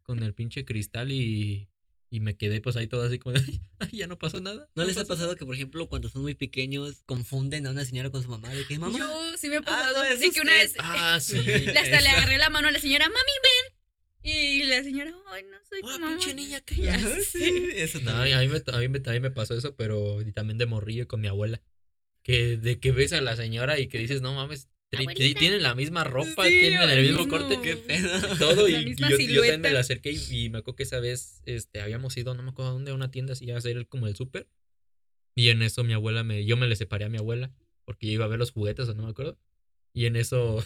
[0.04, 1.68] con el pinche cristal y
[2.10, 4.70] Y me quedé pues ahí todo así como de, "Ay, ya no pasó nada.
[4.76, 8.10] ¿No les ha pasado que, por ejemplo, cuando son muy pequeños, confunden a una señora
[8.12, 8.50] con su mamá?
[8.54, 11.20] De que, mamá, Yo sí me he Ah, pasado no, de que una vez Ah,
[11.20, 11.38] sí.
[11.78, 13.76] hasta le agarré la mano a la señora, mami, ven.
[14.24, 16.08] Y la señora, ay, no soy tu Ah, mamá.
[16.18, 18.38] pinche niña, que ya sí, eso No, también.
[18.38, 21.08] a mí, me, a, mí me, mí me pasó eso, pero y también de morrillo
[21.08, 21.62] con mi abuela.
[22.24, 24.68] Que de que ves a la señora y que dices, no mames.
[25.36, 28.10] Tienen la misma ropa, Sí, tienen el mismo mismo- corte, Qué pedo.
[28.40, 28.68] todo.
[28.68, 31.00] La Y, misma yo, yo también me la acerqué y, y me acuerdo que esa
[31.00, 33.78] vez este, habíamos ido, no me acuerdo a dónde, a una tienda así a hacer
[33.78, 34.48] el- como el súper.
[35.36, 37.52] Y en eso mi abuela me, yo me le separé a mi abuela
[37.84, 39.38] porque yo iba a ver los juguetes o no me acuerdo.
[39.94, 40.66] Y en eso,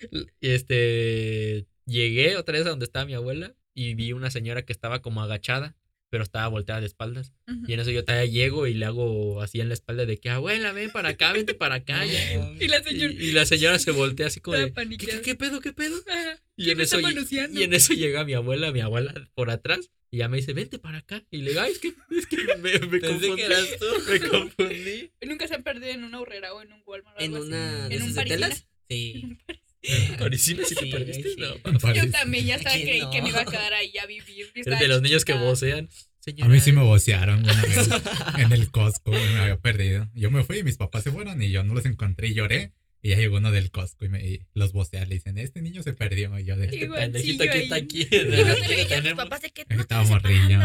[0.40, 5.00] este, llegué otra vez a donde estaba mi abuela y vi una señora que estaba
[5.02, 5.76] como agachada,
[6.12, 7.32] pero estaba volteada de espaldas.
[7.48, 7.64] Ujú.
[7.66, 10.28] Y en eso yo todavía llego y le hago así en la espalda de que,
[10.28, 12.04] abuela, ven para acá, vente para acá.
[12.04, 12.52] ya".
[12.60, 15.34] Y la Y, señora, y la señora se voltea así como de, ¿qué, qué, qué
[15.34, 15.96] pedo, qué pedo?
[16.06, 16.38] Ajá.
[16.54, 20.18] Y ¿Quién en, eso, y en eso llega mi abuela, mi abuela por atrás, y
[20.18, 21.24] ya me dice, vente para acá.
[21.30, 23.34] Y le digo, ay, es que, es que me, me confundí.
[23.36, 23.86] que eras tú.
[24.12, 25.10] Me confundí.
[25.22, 27.48] Nunca se han perdido en una horrera o en un Walmart o ¿En algo así?
[27.54, 28.66] una de ¿En un esas de
[30.18, 30.40] Telas?
[30.40, 30.56] Sí.
[30.66, 31.36] Si te Sí, perdiste, sí.
[31.38, 31.92] no.
[31.94, 33.50] Yo también ya estaba ¿Quién creí que me iba a no?
[33.50, 34.50] quedar ahí a vivir.
[34.54, 35.88] estaba de los niños que vocean.
[35.88, 37.88] A Señora, mí sí me vocearon una vez
[38.38, 40.08] en el Costco, me había perdido.
[40.14, 42.72] Yo me fui y mis papás se fueron y yo no los encontré y lloré.
[43.04, 45.82] Y ya llegó uno del Costco y, me, y los vocea, le dicen, este niño
[45.82, 46.38] se perdió.
[46.38, 48.06] Y yo de, Este pendejito sí, yo está aquí.
[48.12, 49.24] No tenemos.
[49.24, 50.60] papás de que no que te estaba morrillo.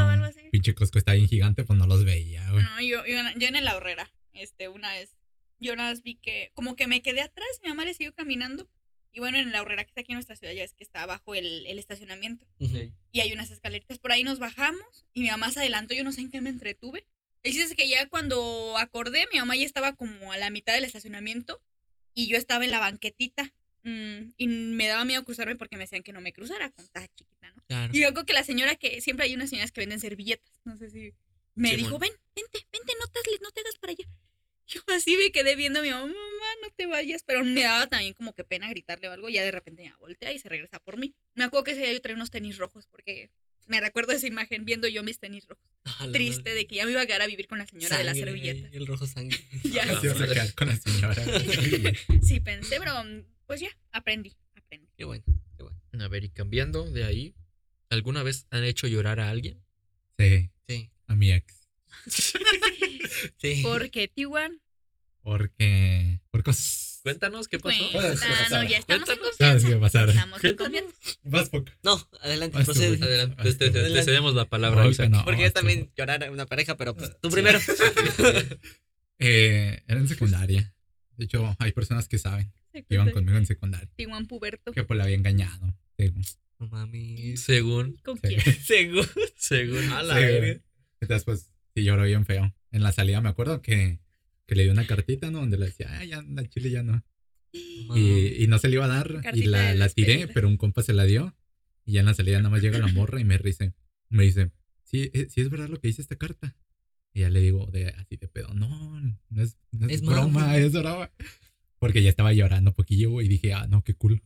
[0.51, 2.63] Pinche Costco está bien gigante, pues no los veía, güey.
[2.63, 5.15] No, yo, yo, yo en la horrera, este, una vez,
[5.59, 8.69] yo nada más vi que, como que me quedé atrás, mi mamá le siguió caminando.
[9.17, 11.01] Y bueno, en la horrera que está aquí en nuestra ciudad, ya es que está
[11.01, 12.45] abajo el, el estacionamiento.
[13.11, 15.07] Y hay unas escaleritas por ahí, nos bajamos.
[15.15, 17.07] Y mi mamá se adelantó, yo no sé en qué me entretuve.
[17.41, 20.75] El chiste es que ya cuando acordé, mi mamá ya estaba como a la mitad
[20.75, 21.59] del estacionamiento.
[22.13, 23.51] Y yo estaba en la banquetita.
[23.81, 27.07] mm, y me daba miedo cruzarme porque me decían que no me cruzara, con estaba
[27.07, 27.63] chiquita, ¿no?
[27.67, 27.93] Claro.
[27.95, 30.91] Y luego que la señora que siempre hay unas señoras que venden servilletas, no sé
[30.91, 31.15] si
[31.55, 34.05] me Sí, dijo, ven, vente, vente, no te, no te hagas para allá.
[34.67, 36.15] Yo así me quedé viendo a mi mamá, mamá,
[36.61, 39.51] no te vayas, pero me daba también como que pena gritarle o algo, ya de
[39.51, 41.15] repente ya voltea y se regresa por mí.
[41.35, 43.29] Me acuerdo que ese día yo traía unos tenis rojos porque
[43.67, 45.63] me recuerdo esa imagen viendo yo mis tenis rojos.
[45.99, 46.53] A la Triste madre.
[46.55, 48.31] de que ya me iba a quedar a vivir con la señora de las Sangre,
[48.33, 48.73] servilletas.
[48.73, 49.37] El rojo sangre.
[49.63, 51.15] Ya, Ah, a quedar con la señora.
[52.21, 52.93] sí pensé, pero
[53.45, 54.89] pues ya, aprendí, aprendí.
[54.97, 55.23] Qué bueno,
[55.55, 55.77] qué bueno.
[56.03, 57.33] A ver, y cambiando de ahí,
[57.89, 59.63] ¿alguna vez han hecho llorar a alguien?
[60.19, 60.89] Sí, Sí.
[61.07, 61.55] a mi ex.
[63.37, 63.61] Sí.
[63.63, 64.61] ¿Por qué, Tiwan?
[65.21, 66.19] Porque...
[66.31, 66.99] Por cosas...
[67.03, 67.77] Cuéntanos qué pasó.
[67.93, 69.19] Cuéntanos, ya estamos en.
[70.09, 70.93] Estamos en confianza.
[71.23, 71.71] Vas, Poco.
[71.81, 73.01] No, adelante, procede.
[73.01, 74.03] Adelante, Ah, te, te- te adelante.
[74.03, 75.09] cedemos la palabra, Ahorita Isaac.
[75.17, 75.23] no.
[75.23, 77.33] Porque yo esto- también llorar a una pareja, pero pues tú Sí.
[77.35, 77.59] primero.
[79.19, 80.73] Eh, era en secundaria.
[81.15, 83.89] De hecho, hay personas que saben que iban conmigo en secundaria.
[83.95, 84.71] Tiwan Puberto.
[84.71, 85.75] Que pues la había engañado.
[85.97, 86.23] según.
[86.59, 87.39] No mames.
[87.41, 88.41] Según, ¿Con quién?
[88.63, 89.07] Seguro.
[89.37, 89.89] según.
[89.91, 90.37] A la Sí, verga.
[90.39, 90.61] güey.
[91.01, 92.53] Entonces, pues, sí lloró bien feo.
[92.71, 93.99] En la salida me acuerdo que,
[94.45, 95.39] que le dio una cartita, ¿no?
[95.39, 97.03] Donde le decía, ay, ya, la chile ya no.
[97.51, 99.09] Y, y no se le iba a dar.
[99.09, 101.35] Y Cartita la, de la tiré, pero un compa se la dio.
[101.85, 103.73] Y ya en la salida nada más llega la morra y me dice,
[104.09, 104.51] me dice,
[104.83, 106.55] sí, eh, sí es verdad lo que dice esta carta.
[107.13, 108.67] Y ya le digo de así de pedo, no,
[108.99, 110.57] no es, no es, Es broma, mami.
[110.65, 111.09] es broma.
[111.79, 114.21] Porque ya estaba llorando un poquillo y dije, ah, no, qué cool.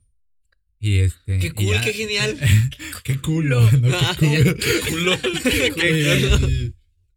[0.80, 1.38] Y este.
[1.38, 2.40] Qué y cool, ya- qué genial.
[3.04, 4.58] qué culo, no, qué cool.
[4.90, 5.16] Culo.
[6.50, 6.74] y,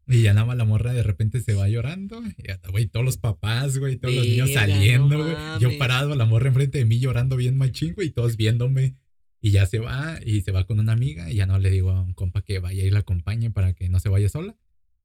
[0.06, 2.22] y ya nada más la morra de repente se va llorando.
[2.38, 5.34] Y güey, todos los papás, güey, todos los niños saliendo, no güey.
[5.34, 5.60] mames.
[5.62, 8.96] Yo parado, la morra enfrente de mí llorando bien machín, güey, y todos viéndome.
[9.40, 11.90] Y ya se va, y se va con una amiga, y ya no le digo
[11.90, 14.56] a un compa que vaya y la acompañe para que no se vaya sola.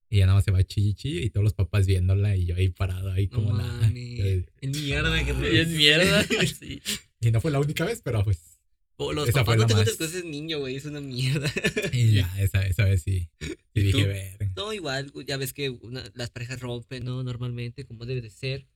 [0.09, 2.55] Y ya nada más se va chilli chilli, y todos los papás viéndola, y yo
[2.55, 3.81] ahí parado, ahí No como nada.
[3.81, 4.19] mames.
[4.19, 6.23] Eh, En mierda, que es mierda.
[6.59, 6.81] Sí.
[7.21, 8.58] Y no fue la única vez, pero pues.
[9.01, 10.99] O los Esa papás fue no la te cuentas que ese niño, güey, es una
[10.99, 11.49] mierda.
[11.93, 13.29] Y ya, esa, esa vez sí.
[13.39, 14.51] Sí ¿Y dije, ver.
[14.57, 17.23] No, igual, ya ves que una- las parejas rompen, ¿no?
[17.23, 18.67] Normalmente, como debe de ser.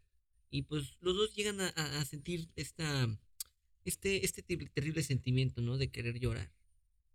[0.50, 3.10] Y pues los dos llegan a, a- a sentir esta,
[3.84, 5.78] este, este ter- terrible sentimiento, ¿no?
[5.78, 6.50] De querer llorar.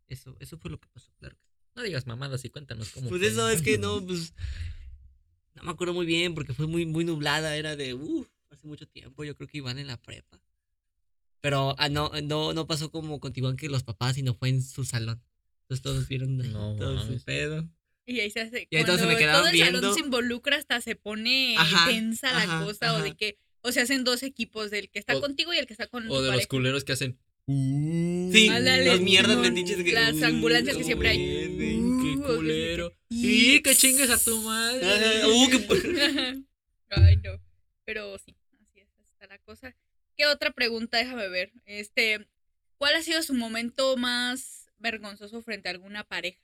[0.08, 1.36] Eso, eso fue lo que pasó, claro.
[1.76, 3.08] No digas mamadas y cuéntanos cómo.
[3.08, 3.30] Pues fue.
[3.30, 4.34] eso es que no, pues.
[5.54, 7.56] No me acuerdo muy bien porque fue muy, muy nublada.
[7.56, 9.24] Era de, uff, hace mucho tiempo.
[9.24, 10.40] Yo creo que iban en la prepa.
[11.40, 14.62] Pero ah, no, no, no pasó como con Tibán que los papás, sino fue en
[14.62, 15.22] su salón.
[15.62, 17.68] Entonces todos vieron No todo su pedo.
[18.06, 18.66] Y ahí se hace.
[18.70, 19.80] Y se me todo el viendo.
[19.80, 23.38] salón se involucra, hasta se pone Ajá, tensa la ajá, cosa, o de que.
[23.60, 26.08] O se hacen dos equipos, del que está O- contigo y el que está con
[26.10, 27.18] O de los culeros que hacen.
[27.46, 29.92] Sí, Ándale, las mierdas metiches que.
[29.92, 31.18] Las ambulancias que siempre hay.
[31.18, 32.92] Qué Uh, culero.
[33.10, 34.86] sí que chingues a tu madre.
[35.22, 36.42] Ajá, uh, qué-
[36.90, 37.40] Ay, no.
[37.84, 39.74] Pero sí, así es, así está la cosa.
[40.18, 40.98] ¿Qué otra pregunta?
[40.98, 41.52] Déjame ver.
[41.64, 42.28] Este,
[42.76, 46.40] ¿cuál ha sido su momento más vergonzoso frente a alguna pareja?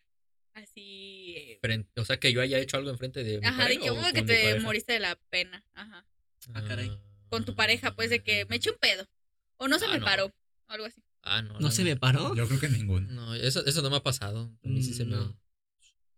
[0.54, 1.34] Así.
[1.36, 3.82] eh, Frente- o sea, que yo haya hecho algo enfrente de mi Ajá, de pareja
[3.82, 4.60] que, o "Uy, que mi te pareja?
[4.64, 5.64] moriste de la pena.
[5.74, 6.06] Ajá.
[6.54, 6.96] Ah, caray.
[7.28, 9.08] Con tu pareja, pues de que me eché un pedo.
[9.56, 10.04] O no se Ah, me no.
[10.04, 10.26] paró.
[10.26, 10.32] O
[10.72, 11.02] algo así.
[11.22, 11.58] Ah, no.
[11.58, 12.34] ¿No se me paró?
[12.36, 13.10] Yo creo que ninguno.
[13.10, 14.56] No, eso, eso no me ha pasado.
[14.62, 15.16] A mí sí se me...
[15.16, 15.36] No.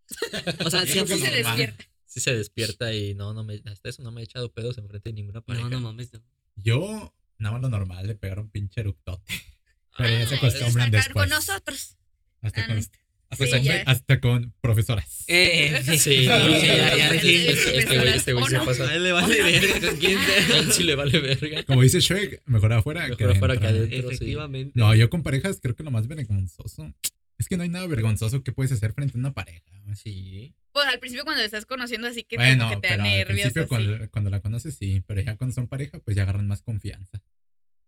[0.67, 1.85] O sea, creo Sí que se despierta.
[2.05, 3.61] Sí se despierta y no, no me...
[3.65, 5.67] Hasta eso no me he echado pedos enfrente de ninguna pareja.
[5.69, 6.13] No, no mames.
[6.13, 6.21] no.
[6.55, 9.33] Yo, nada más lo normal, le pegar un pinche eructote.
[9.97, 11.13] Pero ya se Ay, acostumbran después.
[11.13, 11.97] con nosotros.
[12.41, 12.81] Hasta Ah, con, no.
[13.29, 13.81] hasta, Sí, con, ya.
[13.87, 15.23] hasta con profesoras.
[15.27, 17.35] Eh, sí, Sí, no, sí, sí, ya, ya, sí.
[17.47, 18.87] Este este güey este güey ¿O se pasa.
[18.89, 20.17] A él le vale verga con quién
[20.53, 21.63] A él sí le vale verga.
[21.63, 23.87] Como dice Shrek, mejor afuera que Mejor afuera que adentro.
[23.89, 24.09] adentro.
[24.11, 24.15] sí.
[24.15, 24.71] Efectivamente.
[24.75, 26.93] No, yo con parejas creo que lo más vergonzoso
[27.39, 29.63] es que no hay nada vergonzoso que puedes hacer frente a una pareja.
[29.95, 30.53] Sí.
[30.71, 33.03] Pues al principio cuando te estás conociendo así que bueno, como que te da pero
[33.03, 33.27] al nervios.
[33.51, 33.69] principio así.
[33.69, 37.21] cuando, cuando la conoces sí, pero ya cuando son pareja pues ya agarran más confianza.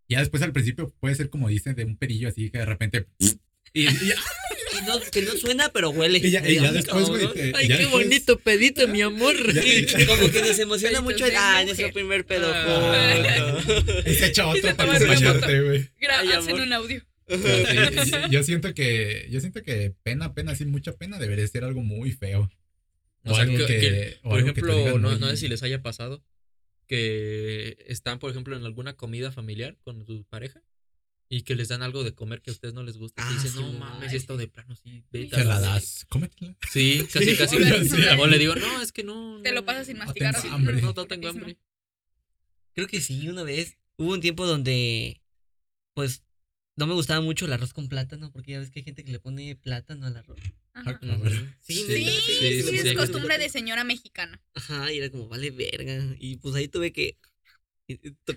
[0.10, 3.06] Ya después al principio puede ser como dicen de un perillo así que de repente
[3.74, 4.16] y, y ya,
[4.88, 6.18] no, que no suena, pero huele.
[6.18, 9.36] y ya- y ya Ay, después, güey, Ay, ya qué después- bonito pedito, mi amor.
[9.64, 13.60] Y como que nos emociona mucho el ah, nuestro primer pedo Ah.
[14.08, 15.90] y se echa Y se otro para acompañarte, güey.
[16.36, 17.06] Hacen un audio.
[17.28, 21.64] Pero sí, yo siento que yo siento que pena, pena, sí, mucha pena debería ser
[21.64, 22.50] algo muy feo.
[23.26, 25.38] O sea, algo que- que, o por algo que ejemplo, digan no, muy- no sé
[25.38, 26.24] si les haya pasado
[26.90, 30.64] que están, por ejemplo, en alguna comida familiar con su pareja
[31.30, 33.22] y que les dan algo de comer que a ustedes no les gusta.
[33.24, 35.04] Ah, y dicen, sí, no no, mames, esto de plano sí.
[35.12, 36.58] vete Se la la- das, cómetela.
[36.72, 37.58] Sí, casi, casi.
[37.58, 38.02] Sí, sí.
[38.20, 39.40] O le digo, no, es que no.
[39.44, 40.34] Te lo no, pasas sin no masticar.
[40.34, 40.56] tengo así.
[40.56, 40.82] hambre.
[40.82, 41.58] No, no tengo hambre.
[42.74, 43.78] Creo que sí, una vez.
[43.98, 45.22] Hubo un tiempo donde,
[45.94, 46.24] pues,
[46.80, 49.12] no me gustaba mucho el arroz con plátano, porque ya ves que hay gente que
[49.12, 50.40] le pone plátano al arroz.
[50.74, 51.00] Ajá.
[51.60, 54.42] Sí, Sí, sí, sí, sí, es costumbre de señora mexicana.
[54.54, 56.16] Ajá, y era como, vale verga.
[56.20, 57.18] Y pues ahí tuve que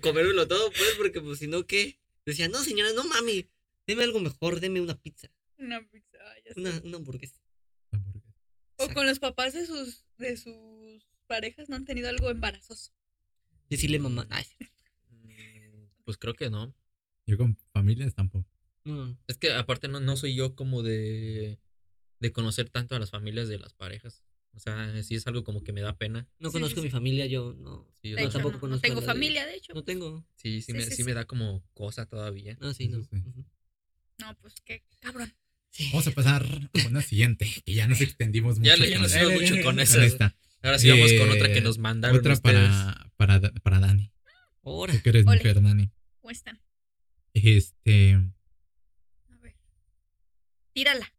[0.01, 1.99] comérmelo todo, pues, porque pues si no, ¿qué?
[2.25, 3.49] Decía, no, señora, no mami,
[3.87, 6.59] deme algo mejor, deme una pizza, Una pizza, ya sé.
[6.59, 7.39] una, una hamburguesa.
[8.77, 12.91] O con los papás de sus, de sus parejas no han tenido algo embarazoso.
[13.69, 14.45] Decirle mamá, ay,
[15.09, 16.73] Mm, Pues creo que no.
[17.25, 18.49] Yo con familias tampoco.
[18.85, 19.17] no.
[19.27, 21.59] Es que aparte no, no soy yo como de,
[22.19, 24.23] de conocer tanto a las familias de las parejas.
[24.55, 26.27] O sea, sí es algo como que me da pena.
[26.37, 27.87] No Sí, conozco sí, mi familia, yo no.
[28.01, 29.73] Sí, yo De No, hecho, tampoco no, no conozco tengo la de- familia, de hecho.
[29.73, 30.25] No tengo.
[30.35, 31.03] sí, sí, Sí, me, sí, sí sí.
[31.05, 32.55] me da como cosa todavía.
[32.61, 32.99] No, sí, no.
[34.19, 35.33] No, pues qué cabrón.
[35.71, 35.89] Sí.
[35.91, 38.69] Vamos a pasar a una siguiente, que ya nos extendimos mucho.
[38.69, 40.35] Ya nos con- hicimos mucho con con esta.
[40.61, 42.69] Ahora sí vamos con Eh, otra que nos mandaron Otra ustedes.
[42.69, 44.11] para, para, para Dani.
[44.61, 44.93] Ahora.
[44.93, 45.37] Tú que eres Ole.
[45.37, 45.89] mujer, Dani.
[46.21, 46.61] ¿Cómo están?
[47.33, 48.13] Este.
[48.13, 49.55] A ver.
[50.73, 51.13] Tírala.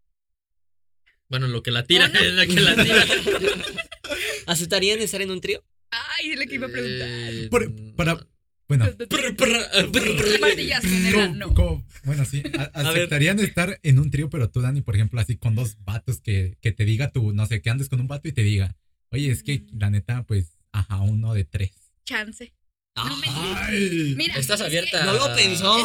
[1.29, 2.21] Bueno, lo que la tira, ¿O no?
[2.21, 3.05] es la que la tira.
[4.47, 5.65] ¿Aceptarían estar en un trío?
[5.91, 7.09] Ay, es lo que iba a preguntar.
[7.09, 8.27] Eh, Por- para-
[8.69, 10.41] Bueno, prr, prr, prr.
[10.41, 11.55] Martillazo en el ¿cómo- ano.
[11.55, 12.43] cómo- bueno, sí.
[12.59, 12.63] a-.
[12.75, 16.57] ¿Aceptarían estar en un trío, pero tú, Dani, por ejemplo, así con dos vatos que,
[16.61, 18.77] que te diga tú, no sé, que andes con un vato y te diga,
[19.11, 19.79] oye, es que Mm.
[19.79, 21.73] la neta, pues, ajá, uno de tres.
[22.05, 22.53] Chance.
[22.97, 24.15] No me-.
[24.15, 25.05] Mira, Estás es que abierta.
[25.05, 25.77] No lo pensó.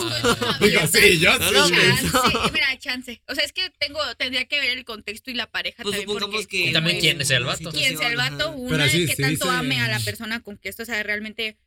[0.59, 1.73] Digo, sí, yo No lo sí.
[1.73, 2.21] pensó.
[2.21, 3.21] Chance, mira, chance.
[3.27, 6.07] O sea, es que tengo, tendría que ver el contexto y la pareja Pues también.
[6.07, 6.69] supongamos porque que.
[6.69, 7.71] Y también quién es el vato.
[7.71, 10.57] quién sea el vato, una es sí, que sí tanto ame a la persona con
[10.57, 11.57] que esto, o sea, realmente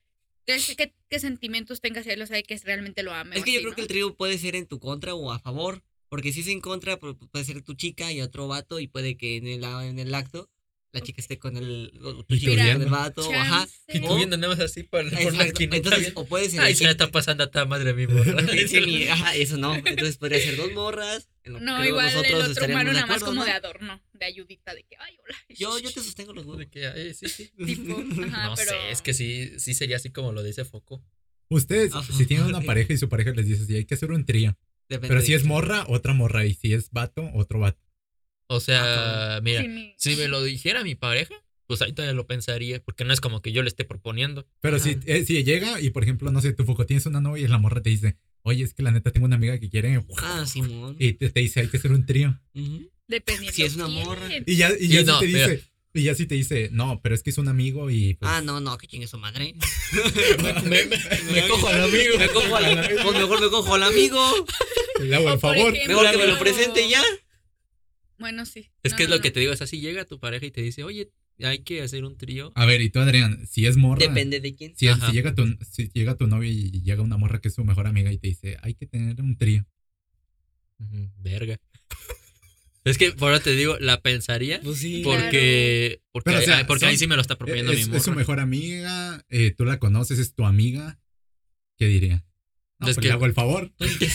[0.47, 3.37] qué, qué, qué sentimientos tenga hacia él, o sea, que realmente lo ame.
[3.37, 3.77] Es que yo así, creo ¿no?
[3.77, 5.83] que el trío puede ser en tu contra o a favor.
[6.09, 8.79] Porque si es en contra, pues, puede ser tu chica y otro vato.
[8.81, 10.51] Y puede que en el, en el acto
[10.93, 11.91] la chica esté con el,
[12.29, 13.23] el vato.
[13.33, 13.61] Ajá.
[13.67, 13.77] Chance.
[13.89, 15.77] Y tú O- viendo nada más así por, por la esquinita.
[15.77, 16.61] Entonces, o puede ser.
[16.61, 18.37] Ay, el se la está pasando a ta madre mi morra.
[18.69, 19.75] Sí, mi- ajá, eso no.
[19.75, 21.29] Entonces podría ser dos morras.
[21.45, 23.45] en lo que No, igual el nosotros otro estaríamos humano de nada más como ¿no?
[23.45, 25.37] de adorno, de ayudita, de que, ay, hola.
[25.49, 26.67] Yo, yo te sostengo los De huevos.
[26.71, 27.51] que, ay, sí, sí.
[27.67, 27.93] Tipo,
[28.27, 28.71] ajá, no pero...
[28.71, 31.03] sé, es que sí, sí sería así como lo dice Foco.
[31.49, 32.13] Ustedes, Ajá.
[32.13, 34.57] si tienen una pareja y su pareja les dice, sí, hay que hacer un trío.
[34.89, 36.45] Depende Pero de si es morra, otra morra.
[36.47, 37.79] Y si es vato, otro vato.
[38.49, 41.35] O Ah, sea, mira, Sí, mi- si me lo dijera mi pareja,
[41.67, 44.47] pues ahí todavía lo pensaría, porque no es como que yo le esté proponiendo.
[44.61, 47.45] Pero si, eh, si llega y, por ejemplo, no sé, tu foco tienes una novia
[47.45, 49.99] y la morra te dice, oye, es que la neta tengo una amiga que quiere.
[50.19, 50.97] Ah, Simón.
[50.99, 52.39] Y te, te dice, hay que hacer un trío.
[52.55, 52.91] Ujú.
[53.09, 53.53] Dependiendo.
[53.55, 54.29] Si es una morra.
[54.47, 55.49] Y ya, y Y ya si no, te mira.
[55.49, 58.31] dice, y ya si te dice, no, pero es que es un amigo y pues,
[58.31, 59.55] Ah, no, no, que chingue su madre.
[60.43, 62.19] me, me- me cojo al amigo.
[62.19, 63.01] Me cojo al amigo.
[63.03, 64.47] Pues mejor me cojo al amigo.
[65.01, 65.75] le hago el por favor.
[65.75, 67.03] ejemplo- Mejor que me lo presente ya.
[68.23, 68.71] Bueno, sí.
[68.83, 70.51] Es No, que es no, lo que te digo, es así llega tu pareja y
[70.51, 71.11] te dice, oye,
[71.43, 72.51] hay que hacer un trío.
[72.55, 73.99] A ver, y tú, Adrián, si es morra.
[74.07, 74.75] Depende de quién.
[74.77, 77.65] Si, si llega tu, si llega tu novia y llega una morra que es su
[77.65, 79.67] mejor amiga y te dice, hay que tener un trío.
[81.19, 81.59] Verga.
[82.85, 85.03] Es que por ahora te digo, la pensaría Pues sí.
[85.05, 88.03] porque, porque, Pero, o sea, porque ahí sí me lo está proponiendo es, mi es
[88.03, 88.19] su morra.
[88.19, 90.99] mejor amiga, eh, tú la conoces, es tu amiga.
[91.79, 92.25] ¿Qué diría?
[92.81, 93.73] No, Es pues que- le hago el favor.
[93.79, 94.07] Es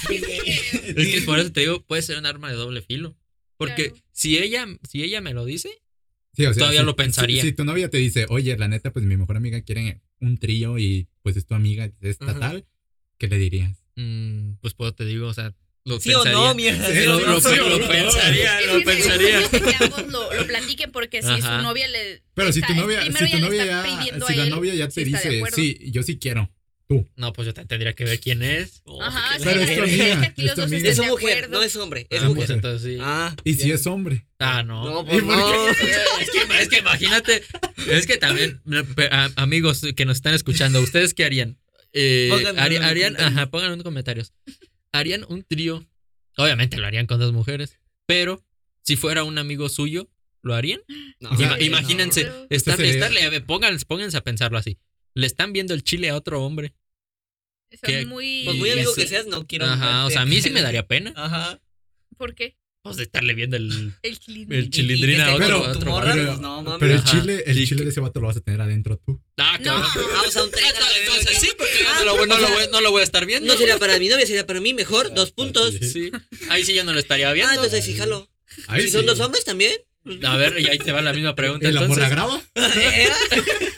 [1.13, 3.15] que por eso te digo, puede ser un arma de doble filo.
[3.57, 4.03] Porque Claro.
[4.11, 5.69] si ella, si ella me lo dice,
[6.35, 7.41] Sí, o sea, Todavía si- lo pensaría.
[7.41, 10.37] Si, si tu novia te dice, oye, la neta, pues mi mejor amiga quiere un
[10.37, 12.39] trío y pues es tu amiga esta Ajá.
[12.39, 12.65] tal,
[13.17, 13.75] ¿qué le dirías?
[13.95, 16.47] mm, pues puedo te digo, o sea, lo ¿Sí o pensaría.
[16.47, 16.87] no, mierda?
[16.93, 19.41] Sí, lo, lo- lo pensaría, Es lo pensaría.
[19.47, 21.57] seguro que ambos lo, platiquen porque si Ajá.
[21.57, 22.21] su novia le.
[22.35, 23.83] Pero si está- tu novia, si tu novia ya,
[24.27, 26.51] si la novia ya te si dice, sí, yo sí quiero,
[27.17, 28.81] No, pues yo te- tendría que ver quién es.
[28.85, 29.91] Oh, Ajá, qué sí, Pero es tu es
[30.33, 30.43] que
[30.89, 31.07] es tu amiga.
[31.09, 32.35] mujer, no es hombre, es Ah, mujer.
[32.45, 32.97] pues entonces sí.
[33.01, 34.25] Ah, y si es hombre.
[34.39, 34.85] Ah, no.
[34.85, 35.67] no, ¿Y pues por no.
[35.69, 37.43] es, que, es que imagínate,
[37.89, 38.61] es que también,
[39.35, 41.57] amigos que nos están escuchando, ¿ustedes qué harían?
[41.91, 43.15] Eh, harían, comentarios.
[43.19, 44.33] ajá, pónganlo en los comentarios.
[44.93, 45.85] Harían un trío,
[46.37, 48.45] obviamente lo harían con dos mujeres, pero
[48.83, 50.09] si fuera un amigo suyo,
[50.41, 50.79] ¿lo harían?
[51.19, 54.77] No, Ima- imagínense, estar, estarle- a ver, pónganse, pónganse a pensarlo así.
[55.17, 56.73] Le están viendo el chile a otro hombre.
[57.71, 58.43] Son que- muy.
[58.45, 59.65] Pues muy amigo que seas, no quiero.
[59.65, 61.11] Ajá, o sea, a mí sí me daría pena.
[61.15, 61.59] Ajá.
[62.17, 62.55] ¿Por qué?
[62.83, 64.59] Pues de estarle viendo el, El chilindrín.
[64.59, 66.13] el chilindrín a otro, a morra, vato.
[66.15, 66.79] Pero, pues, no, mames.
[66.79, 67.11] pero el Ajá.
[67.11, 69.21] chile, el chile de ese vato lo vas a tener adentro tú.
[69.37, 69.63] Ah, No.
[69.65, 70.05] cabrón.
[70.15, 70.67] Ah, o sea, un trío.
[71.01, 73.25] Entonces sí, porque Ah, no, lo, voy- no, lo voy, no lo voy a estar
[73.25, 73.51] viendo.
[73.51, 75.13] No sería para mi novia, sería para mí mejor.
[75.13, 75.73] Dos puntos.
[75.81, 76.11] Sí.
[76.49, 77.51] Ahí sí yo no lo estaría viendo.
[77.51, 78.29] Ah, entonces sí, jalo.
[78.67, 79.07] Ahí Si son sí.
[79.07, 79.73] dos hombres también.
[80.23, 81.67] A ver, y ahí te va la misma pregunta.
[81.67, 81.97] ¿Y la entonces.
[82.05, 82.41] morra graba?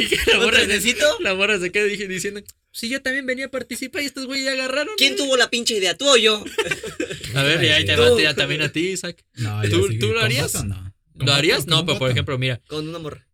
[0.00, 1.04] Y que la ¿Un morra, trenecito?
[1.20, 2.40] la morra se queda dije, diciendo,
[2.72, 4.94] si yo también venía a participar y estos güeyes ya agarraron.
[4.96, 5.16] ¿Quién ¿eh?".
[5.16, 5.96] tuvo la pinche idea?
[5.96, 6.42] ¿Tú o yo?
[7.34, 8.02] A ver, y ahí te Tú.
[8.02, 9.24] va tía, también a ti, Isaac.
[9.34, 10.52] No, ¿Tú- sí, tú lo ¿con harías?
[10.52, 10.94] vato no?
[11.16, 11.60] ¿Con ¿Lo harías?
[11.60, 12.12] ¿Con No, pero por vato?
[12.12, 13.26] ejemplo, mira, Con una morra.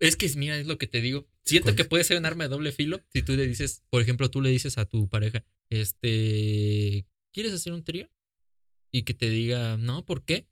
[0.00, 1.28] es que mira, es lo que te digo.
[1.44, 4.00] Siento Pues- que puede ser un arma de doble filo si tú le dices, por
[4.02, 8.08] ejemplo, tú le dices a tu pareja, este, ¿quieres hacer un trío?
[8.90, 10.46] Y que te diga, no, ¿por qué?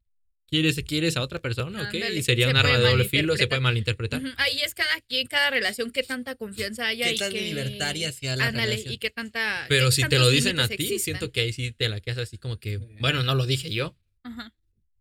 [0.52, 1.96] ¿Quieres, quieres a otra persona o qué?
[2.02, 4.20] Ándale, Y sería se un arma de doble filo, se puede malinterpretar.
[4.20, 4.44] malinterpretar.
[4.50, 7.40] Ujú, Ahí es cada quien, cada relación, qué tanta confianza haya ¿Qué y tan qué...
[7.40, 8.92] libertaria sea la Ándale, relación?
[8.92, 9.64] y qué tanta...
[9.70, 10.98] Pero qué si te lo dicen a ti, existan.
[11.00, 13.96] siento que ahí sí te la quedas así como que, bueno, no lo dije yo.
[14.24, 14.52] Ajá.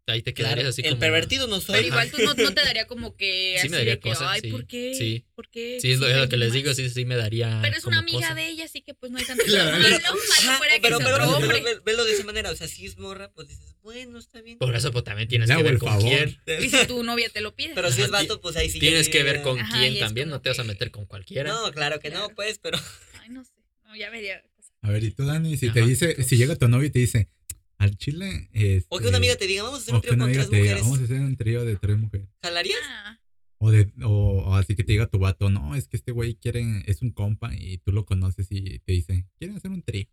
[0.07, 0.99] Ahí te quedarías Claro, así el como.
[0.99, 1.75] pervertido no soy.
[1.75, 4.09] Pero igual tú no, no te daría como que Sí así me daría de que,
[4.09, 4.95] cosa, ay, sí, ¿por qué?
[4.95, 5.25] sí.
[5.35, 5.77] ¿Por qué?
[5.79, 7.59] Sí, es lo, Sí, es lo que les digo, sí, sí me daría.
[7.61, 8.33] Pero es una amiga cosa.
[8.33, 11.29] de ella, así que pues no hay tanto Claro, pero- Malo que pero, pero, pero,
[11.37, 11.61] hombre.
[11.61, 12.49] ve- velo de esa manera.
[12.51, 14.57] O sea, si es morra, pues dices, bueno, está bien.
[14.57, 16.03] Por eso, pues también tienes Le que ver el con favor.
[16.09, 16.37] quién.
[16.63, 17.73] Y si tu novia te lo pide.
[17.75, 18.79] Pero si es vato, pues ahí sí.
[18.79, 21.51] Tienes que ver con quién también, no te vas a meter con cualquiera.
[21.53, 22.79] No, claro que no, pues, pero.
[23.21, 23.51] Ay, no sé.
[23.85, 24.19] No, ya me.
[24.83, 27.29] A ver, y tú, Dani, si te dice, si llega tu novio y te dice,
[27.81, 30.31] al chile, este, O que una amiga te diga, vamos a hacer un trío con
[30.31, 30.81] tres te diga, mujeres.
[30.83, 32.27] vamos a hacer un trío de tres mujeres.
[32.43, 32.79] ¿Jalarías?
[32.87, 33.19] Ah,
[33.57, 36.35] O, de, o, o así que te diga tu vato, no, es que este güey
[36.35, 40.05] quiere, es un compa y tú lo conoces y te dice, quieren hacer un trío.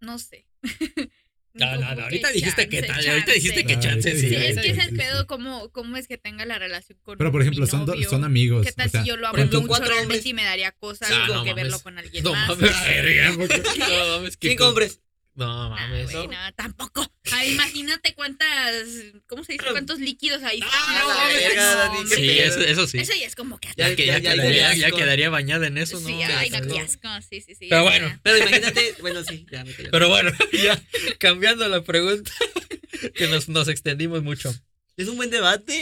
[0.00, 0.46] no sé.
[1.54, 4.28] No, no, no, ahorita dijiste que chance, tal, ahorita dijiste que chance, ahorita sí.
[4.30, 5.26] Sí, es que es el sí, pedo sí.
[5.26, 8.64] cómo, cómo es que tenga la relación con Pero por ejemplo, mi son, son amigos.
[8.64, 10.24] ¿Qué tal o sea, si yo lo ejemplo, mucho cuatro hombres.
[10.24, 11.54] y me daría cosa Ah, que mames.
[11.54, 12.48] verlo con alguien No más?
[12.48, 13.32] mames, verga.
[13.78, 15.02] No mames, qué Cinco hombres.
[15.34, 16.12] No Ah, mames.
[16.12, 17.06] no, tampoco.
[17.32, 18.84] Ah, imagínate cuántas,
[19.26, 19.64] ¿cómo se dice?
[19.70, 20.60] Cuántos líquidos hay.
[20.60, 22.98] No, No, Sí, eso, eso sí.
[22.98, 24.34] Eso ya es como que Ya- Ya, que ya, ya-
[24.74, 26.06] ya quedaría, ya bañada en eso, ¿no?
[26.08, 26.74] Sí, ay, no, asco.
[26.74, 27.08] qué asco.
[27.30, 27.66] Sí, sí, sí.
[27.70, 28.20] Pero bueno.
[28.22, 29.72] Pero imagínate, bueno, sí, ya me.
[29.72, 30.82] Pero bueno, ya
[31.18, 32.30] cambiando la pregunta,
[33.14, 34.54] que nos, nos extendimos mucho.
[34.98, 35.80] Es un buen debate.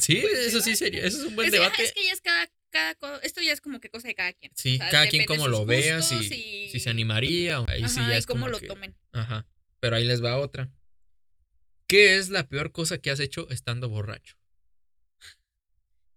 [0.00, 1.82] Sí, eso sí sería, eso es un buen debate.
[1.82, 4.50] Es que ya es cada, cada esto ya es como que cosa de cada quien.
[4.56, 7.60] Sí, O sea, cada quien como lo vea, si, y- si se animaría.
[7.60, 8.96] o- Ahí sí Ajá, ya y es cómo como lo que- tomen.
[9.12, 9.46] Ajá.
[9.78, 10.68] Pero ahí les va otra.
[11.86, 14.36] ¿Qué es la peor cosa que has hecho estando borracho?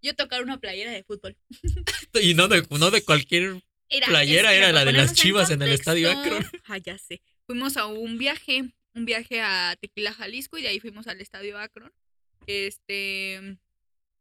[0.01, 1.37] Yo tocar una playera de fútbol.
[2.21, 3.61] Y no de, no de cualquier.
[3.89, 6.45] Era, Playera era la de las ponernos en Chivas en el Estadio Akron.
[6.65, 7.21] Ah, ya sé.
[7.45, 11.59] Fuimos a un viaje, un viaje a Tequila, Jalisco, y de ahí fuimos al Estadio
[11.59, 11.91] Akron.
[12.47, 13.57] Este.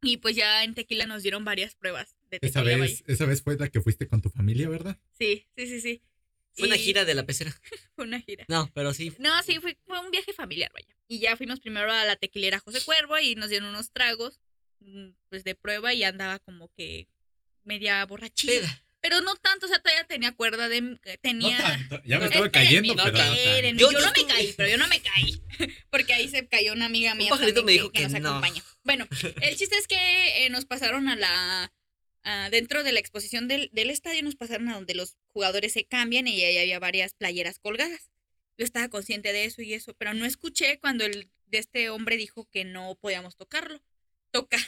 [0.03, 3.57] Y pues ya en Tequila nos dieron varias pruebas de esa vez, esa vez fue
[3.57, 4.99] la que fuiste con tu familia, ¿verdad?
[5.19, 6.03] Sí, sí, sí, sí.
[6.57, 7.53] Fue una gira de la pecera.
[7.97, 8.45] Fue una gira.
[8.49, 9.13] No, pero sí.
[9.19, 10.87] No, sí, fue, fue un viaje familiar, vaya.
[11.09, 14.41] Y ya fuimos primero a la tequilera José Cuervo y nos dieron unos tragos,
[14.79, 17.09] mm, pues de prueba y andaba como que
[17.65, 18.53] media borrachilla.
[18.61, 18.81] Peda.
[19.01, 20.99] Pero no tanto, o sea, todavía tenía cuerda de...
[21.21, 21.59] Tenía...
[22.05, 23.19] Ya me No, estaba cayendo, no, pero.
[23.19, 23.81] espérenme.
[23.81, 25.43] Yo- Yo, yo no me caí, pero yo no me caí.
[25.91, 27.31] Porque ahí se cayó una amiga mía.
[27.31, 28.29] pajarito también me dijo que nos no.
[28.31, 28.63] acompaña.
[28.85, 29.07] Bueno,
[29.43, 31.73] el chiste es que eh, nos pasaron a la.
[32.25, 35.87] A- dentro de la exposición del, del estadio, nos pasaron a donde los jugadores se
[35.87, 38.11] cambian y ahí había varias playeras colgadas.
[38.59, 42.17] Yo estaba consciente de eso y eso, pero no escuché cuando el de este hombre
[42.17, 43.81] dijo que no podíamos tocarlo.
[44.31, 44.59] Toca,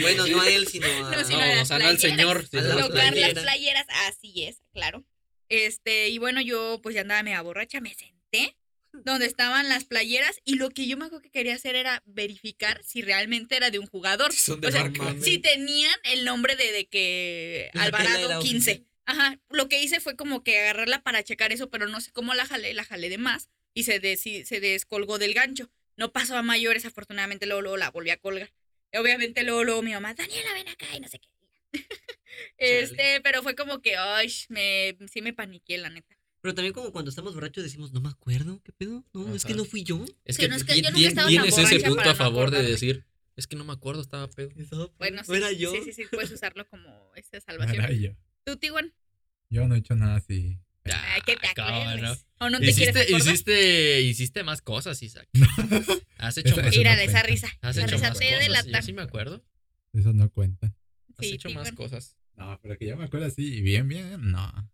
[0.00, 1.10] Bueno, no a él, sino a.
[1.10, 2.38] No, sino No, a o sea, no al señor.
[2.38, 3.42] A sino las a las tocar las playeras.
[3.42, 5.04] playeras, así es, claro.
[5.48, 8.56] Este, y bueno, yo pues ya andaba media borracha, me senté
[9.04, 12.82] donde estaban las playeras y lo que yo me acuerdo que quería hacer era verificar
[12.84, 14.32] si realmente era de un jugador.
[14.32, 14.90] Son de O sea,
[15.22, 18.70] si tenían el nombre de, de que La Alvarado 15.
[18.70, 18.86] oficial.
[19.08, 22.34] Ajá, lo que hice fue como que agarrarla para checar eso, pero no sé cómo
[22.34, 23.48] la jalé, la jalé de más.
[23.74, 25.70] y se, desi- se descolgó del gancho.
[25.96, 28.52] No pasó a mayores, afortunadamente luego, luego la volví a colgar.
[28.94, 31.28] Obviamente luego, luego mi mamá, Daniela, ven acá y no sé qué.
[32.58, 36.15] este, pero fue como que, ay, me, sí me paniqué, la neta.
[36.46, 39.04] Pero también como cuando estamos borrachos decimos, no me acuerdo, ¿qué pedo?
[39.12, 40.04] No, es que no fui yo.
[40.24, 42.52] Es Sí, que, no, es que yo nunca tan tienes ese punto a no favor
[42.52, 44.50] de decir, es que no me acuerdo, estaba pedo.
[44.96, 45.30] Bueno, sí.
[45.32, 45.72] ¿No era yo?
[45.72, 47.82] Sí, sí, sí, puedes usarlo como esta salvación.
[47.84, 48.12] Era yo.
[48.44, 48.94] ¿Tú, Tiguan?
[49.50, 50.60] Yo no he hecho nada así.
[50.84, 52.26] Ay, que te acuerdes.
[52.38, 53.20] ¿O no te quieres Hiciste, acordar?
[53.34, 55.28] hiciste, hiciste más cosas, Isaac.
[56.18, 57.48] Has hecho Esa- más, no esa risa.
[57.60, 58.66] has Esa hecho risa más te cosas.
[58.66, 59.44] Yo sí me acuerdo.
[59.94, 60.68] Eso no cuenta.
[61.18, 62.16] Has Sí, hecho más cosas.
[62.36, 64.70] No, pero que yo me acuerdo así, bien, bien, no.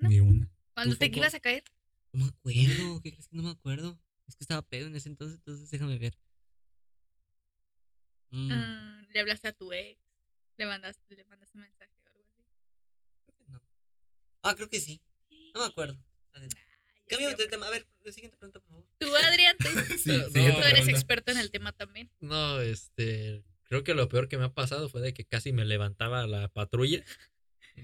[0.00, 0.08] ¿No?
[0.08, 0.48] Ni una.
[0.78, 1.64] ¿Cuándo ¿Tú, te ibas a caer?
[2.12, 3.98] No me acuerdo, ¿qué crees que no me acuerdo?
[4.28, 6.16] Es que estaba pedo en ese entonces, entonces déjame ver.
[8.30, 9.98] Mm, Ah, le hablaste a tu ex.
[10.56, 12.44] Le mandaste, le mandaste un mensaje o algo así.
[13.24, 13.60] creo que no.
[14.42, 15.00] Ah, creo que sí.
[15.52, 15.98] No me acuerdo.
[17.08, 17.66] Cambio de tema.
[17.66, 18.86] A ver, siguiente pregunta, por favor.
[18.98, 19.64] Tú, Adrián, tú,
[19.98, 20.90] Sí, No, tú eres pregunta.
[20.92, 22.08] experto en el tema también.
[22.20, 23.42] No, este.
[23.64, 26.46] Creo que lo peor que me ha pasado fue de que casi me levantaba la
[26.48, 27.04] patrulla.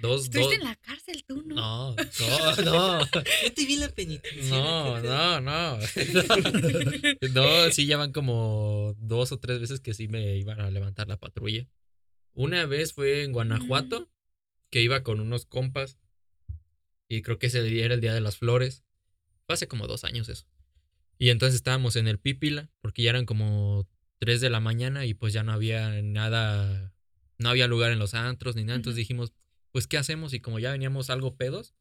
[0.00, 0.42] Dos, dos.
[0.42, 1.54] Estuviste en la cárcel tú, ¿no?
[1.54, 3.00] No, no, no.
[3.00, 4.56] Yo te vi en la penitencia.
[4.56, 5.78] No, no, no.
[7.32, 11.08] No, sí, ya van como dos o tres veces que sí me iban a levantar
[11.08, 11.66] la patrulla.
[12.32, 14.10] Una vez fue en Guanajuato,
[14.70, 15.98] que iba con unos compas.
[17.08, 18.84] Y creo que ese día era el Día de las Flores.
[19.46, 20.46] Fue hace como dos años eso.
[21.18, 23.88] Y entonces estábamos en el Pípila, porque ya eran como
[24.18, 26.92] tres de la mañana y pues ya no había nada,
[27.38, 28.76] no había lugar en los antros ni nada.
[28.76, 29.32] Entonces dijimos,
[29.74, 30.32] pues, ¿qué hacemos?
[30.34, 31.74] Y como ya veníamos algo pedos,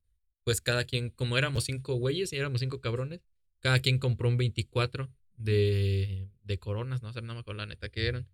[0.44, 3.22] pues cada quien, como éramos cinco güeyes y éramos cinco cabrones,
[3.60, 7.90] cada quien compró un 24 de, de coronas, no sé, no me acuerdo la neta
[7.90, 8.28] que eran.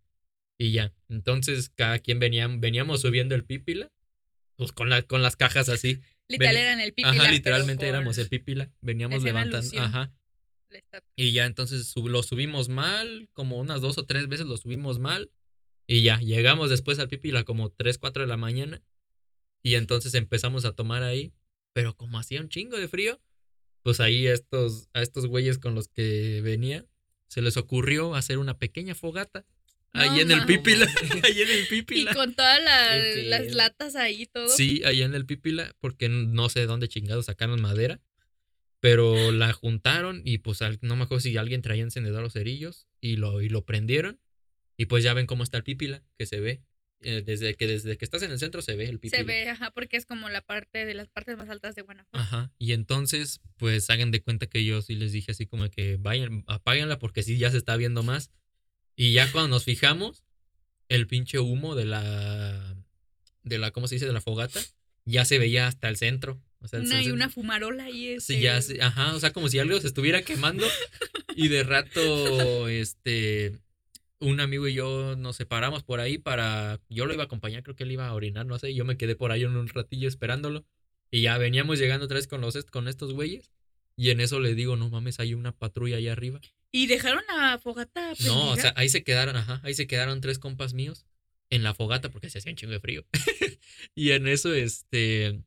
[0.58, 3.92] Y ya, entonces cada quien venía, veníamos subiendo el pípila,
[4.56, 6.00] pues con, la, con las cajas así.
[6.30, 7.12] Literal eran el pipila.
[7.12, 10.14] ajá, literalmente éramos el pípila, veníamos levantando, ajá.
[11.18, 15.00] Y ya entonces sub- lo subimos mal, como unas dos o tres veces lo subimos
[15.00, 15.32] mal.
[15.88, 18.82] Y ya, llegamos después al Pipila como 3, 4 de la mañana.
[19.64, 21.34] Y entonces empezamos a tomar ahí.
[21.74, 23.22] Pero como hacía un chingo de frío,
[23.84, 26.86] pues ahí a estos, a estos güeyes con los que venía,
[27.28, 29.46] se les ocurrió hacer una pequeña fogata.
[29.94, 30.46] Ahí en el.
[30.46, 30.86] Pipila.
[31.24, 32.14] ahí en el Y Pipila.
[32.14, 34.48] con todas la- las latas ahí todo.
[34.50, 38.00] Sí, allá en el Pipila, porque no sé de dónde chingados sacaron madera,
[38.80, 43.18] pero la juntaron y pues no me acuerdo si alguien traía encendedor o cerillos y
[43.18, 44.20] lo, y lo prendieron
[44.78, 46.62] y pues ya ven cómo está el Pipila, que se ve.
[47.02, 49.18] Eh, desde que desde que estás en el centro se ve el Pipila.
[49.20, 52.18] Se ve, ajá, porque es como la parte de las partes más altas de Guanajuato.
[52.18, 52.52] Ajá.
[52.60, 56.44] Y entonces, pues hagan de cuenta que yo sí les dije así como que vayan,
[56.48, 58.32] apáguenla porque sí ya se está viendo más.
[58.96, 60.26] Y ya cuando nos fijamos,
[60.90, 62.76] el pinche humo de la
[63.44, 64.06] de la ¿cómo se dice?
[64.06, 64.60] de la fogata
[65.06, 66.42] ya se veía hasta el centro.
[66.62, 68.10] O sea, Una se- y una fumarola ahí.
[68.10, 70.68] Este, Sí, ya, sé, ajá, o sea, como si algo se estuviera quemando
[71.36, 73.58] y de rato, este,
[74.20, 77.76] un amigo y yo nos separamos por ahí para, yo lo iba a acompañar, creo
[77.76, 80.66] que él iba a orinar, no sé, yo me quedé por ahí un ratillo esperándolo
[81.10, 83.52] y ya veníamos llegando otra vez con los, con estos güeyes
[83.96, 86.40] y en eso le digo, no mames, hay una patrulla ahí arriba.
[86.72, 88.14] Y dejaron la fogata.
[88.26, 91.06] No, o sea, ahí se quedaron, ajá, ahí se quedaron tres compas míos
[91.50, 93.06] en la fogata porque se hacía un chingo de frío.
[93.96, 95.42] y en eso, este,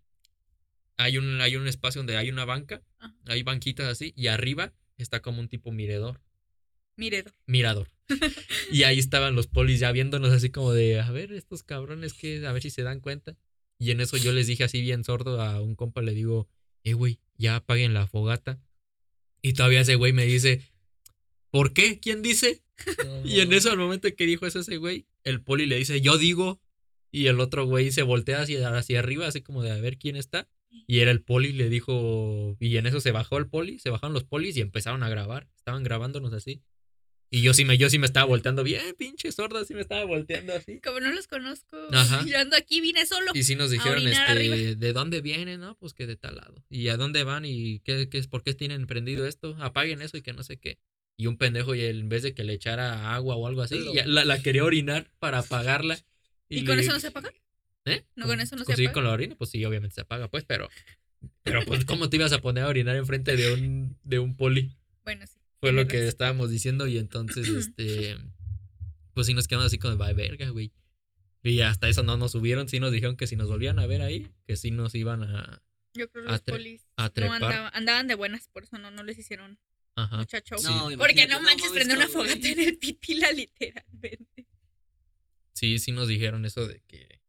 [0.97, 3.15] hay un, hay un espacio donde hay una banca, Ajá.
[3.27, 6.21] hay banquitas así, y arriba está como un tipo mirador,
[6.97, 7.89] Mire, mirador.
[8.71, 12.47] Y ahí estaban los polis ya viéndonos así como de, a ver, estos cabrones que,
[12.47, 13.37] a ver si se dan cuenta.
[13.79, 16.49] Y en eso yo les dije así bien sordo a un compa, le digo,
[16.85, 18.61] eh, güey, ya apaguen la fogata.
[19.41, 20.63] Y todavía ese güey me dice,
[21.51, 21.99] ¿por qué?
[22.01, 22.63] ¿Quién dice?
[23.25, 26.19] Y en eso, al momento que dijo eso ese güey, el poli le dice, yo
[26.19, 26.61] digo.
[27.15, 30.17] Y el otro güey se voltea hacia, hacia arriba, así como de a ver quién
[30.17, 30.49] está.
[30.87, 32.57] Y era el poli, le dijo.
[32.59, 35.49] Y en eso se bajó el poli, se bajaron los polis y empezaron a grabar.
[35.57, 36.63] Estaban grabándonos así.
[37.35, 40.05] Y yo sí me, yo sí me estaba volteando bien, pinche sorda, sí me estaba
[40.05, 40.81] volteando así.
[40.83, 41.79] como no los conozco.
[41.91, 42.23] Ajá.
[42.29, 43.31] Yo ando aquí, vine solo.
[43.33, 44.55] Y sí nos dijeron, este, arriba.
[44.77, 45.61] ¿de dónde vienen?
[45.61, 46.63] No, pues que de tal lado.
[46.69, 47.47] ¿Y a dónde van?
[47.47, 48.27] ¿Y qué, qué es?
[48.27, 49.57] ¿Por qué tienen prendido esto?
[49.61, 50.79] Apaguen eso y que no sé qué.
[51.17, 53.83] Y un pendejo, y él, en vez de que le echara agua o algo así,
[53.95, 55.99] ya la, la quería orinar para apagarla.
[56.51, 57.33] ¿Y, con le- eso no se apaga?
[57.87, 58.05] ¿Eh?
[58.15, 58.93] ¿No con eso no se Pues sí, apaga?
[58.93, 60.69] con la orina, pues sí, obviamente se apaga, pues, pero.
[61.45, 64.77] Pero, pues, ¿cómo te ibas a poner a orinar enfrente de un, de un poli?
[65.05, 65.39] Bueno, sí.
[65.63, 68.19] Fue lo que estábamos diciendo, y entonces, este.
[69.15, 70.73] Pues sí, nos quedamos así como de, "Vaya verga, güey.
[71.45, 74.03] Y hasta eso no nos subieron, sí nos dijeron que si nos volvían a ver
[74.03, 75.63] ahí, que sí nos iban a.
[75.95, 78.91] Yo creo que los tre- polis a no andaban, andaban de buenas, por eso no,
[78.91, 79.59] no les hicieron
[79.95, 80.17] Ajá.
[80.19, 80.59] mucha show.
[80.63, 84.47] No, Porque no manches, mames, prender una fogata en el pipila, literalmente.
[85.53, 87.21] Sí, sí nos dijeron eso de que.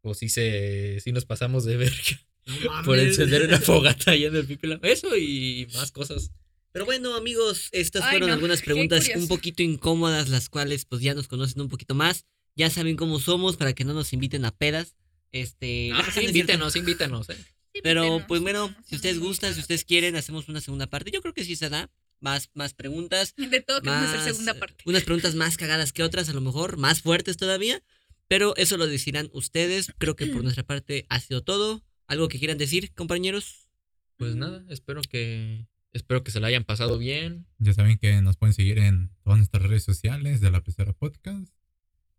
[0.00, 1.00] Pues sí se.
[1.00, 2.20] Sí nos pasamos de verga.
[2.46, 4.78] No Por encender una fogata ahí en el pípila.
[4.82, 6.30] Eso y más cosas.
[6.72, 11.02] Pero bueno, amigos, estas Ay, fueron no, algunas preguntas un poquito incómodas, las cuales pues
[11.02, 12.26] ya nos conocen un poquito más.
[12.54, 14.96] Ya saben cómo somos para que no nos inviten a pedas.
[15.32, 17.28] Este, Ah, sí, invítenos, invítenos.
[17.30, 17.36] eh.
[17.74, 20.86] Sí, Pero invítenos, pues bueno, no, si ustedes gustan, si ustedes quieren, hacemos una segunda
[20.86, 21.10] parte.
[21.10, 21.90] Yo creo que sí se da.
[22.20, 23.34] Más, más preguntas.
[23.36, 24.82] De todo a hacer más, segunda parte.
[24.86, 27.82] Unas preguntas más cagadas que otras, a lo mejor, más fuertes todavía.
[28.26, 29.92] Pero eso lo decidirán ustedes.
[29.98, 31.82] Creo que por nuestra parte ha sido todo.
[32.08, 33.68] ¿Algo que quieran decir, compañeros?
[34.16, 37.46] Pues nada, espero que espero que se la hayan pasado bien.
[37.58, 41.52] Ya saben que nos pueden seguir en todas nuestras redes sociales de la Pecera Podcast.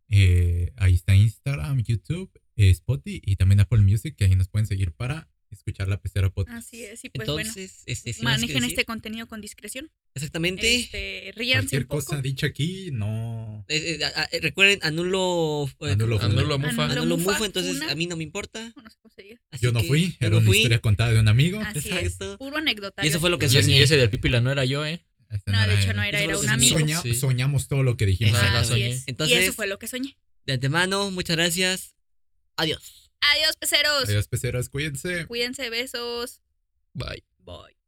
[0.09, 4.65] Eh, ahí está Instagram, YouTube, eh, Spotify y también Apple Music, que ahí nos pueden
[4.65, 6.57] seguir para escuchar la Pecera Podcast.
[6.57, 7.41] Así es, y pues bueno.
[7.41, 9.91] Entonces, este, más que Manejen este contenido con discreción.
[10.15, 10.75] Exactamente.
[10.75, 12.03] Este, ríanse Cualquier un poco.
[12.05, 13.63] cosa dicha aquí, no.
[13.69, 15.69] Eh, eh, a- a- eh, recuerden, anulo.
[15.81, 16.69] eh, Anulo ¿cómo- Anulo mufa.
[16.85, 18.73] Anulo Anulo mufa, mufa, entonces a mí no me importa.
[18.75, 19.41] No sé cómo se diga.
[19.51, 20.57] así Yo no que fui, era no una fui.
[20.57, 21.59] historia contada de un amigo.
[21.61, 22.31] Así Exacto.
[22.33, 22.37] es.
[22.37, 23.07] Puro anecdotario.
[23.07, 23.77] Y eso fue lo que Y ese, soñé.
[23.77, 25.05] y ese del Pipila no era yo, ¿eh?
[25.29, 26.79] Este No, de hecho no era, Eso era un amigo.
[26.79, 26.95] soñé.
[26.95, 27.13] Soña- Sí.
[27.19, 28.35] Soñamos todo lo que dijimos.
[28.39, 29.03] Así es.
[29.07, 30.17] Entonces- y eso fue lo que soñé.
[30.45, 31.95] De antemano, muchas gracias.
[32.57, 33.11] Adiós.
[33.35, 34.09] Adiós, peceros.
[34.09, 35.27] Adiós, peceros, cuídense.
[35.27, 36.41] Cuídense, besos.
[36.93, 37.23] Bye.
[37.37, 37.78] Bye.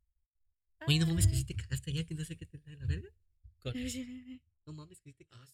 [0.88, 2.86] Oye, no mames, que si te cagaste ya, que no sé qué te da la
[2.86, 3.09] verga.
[4.65, 5.49] No mames, que sí te cagaste.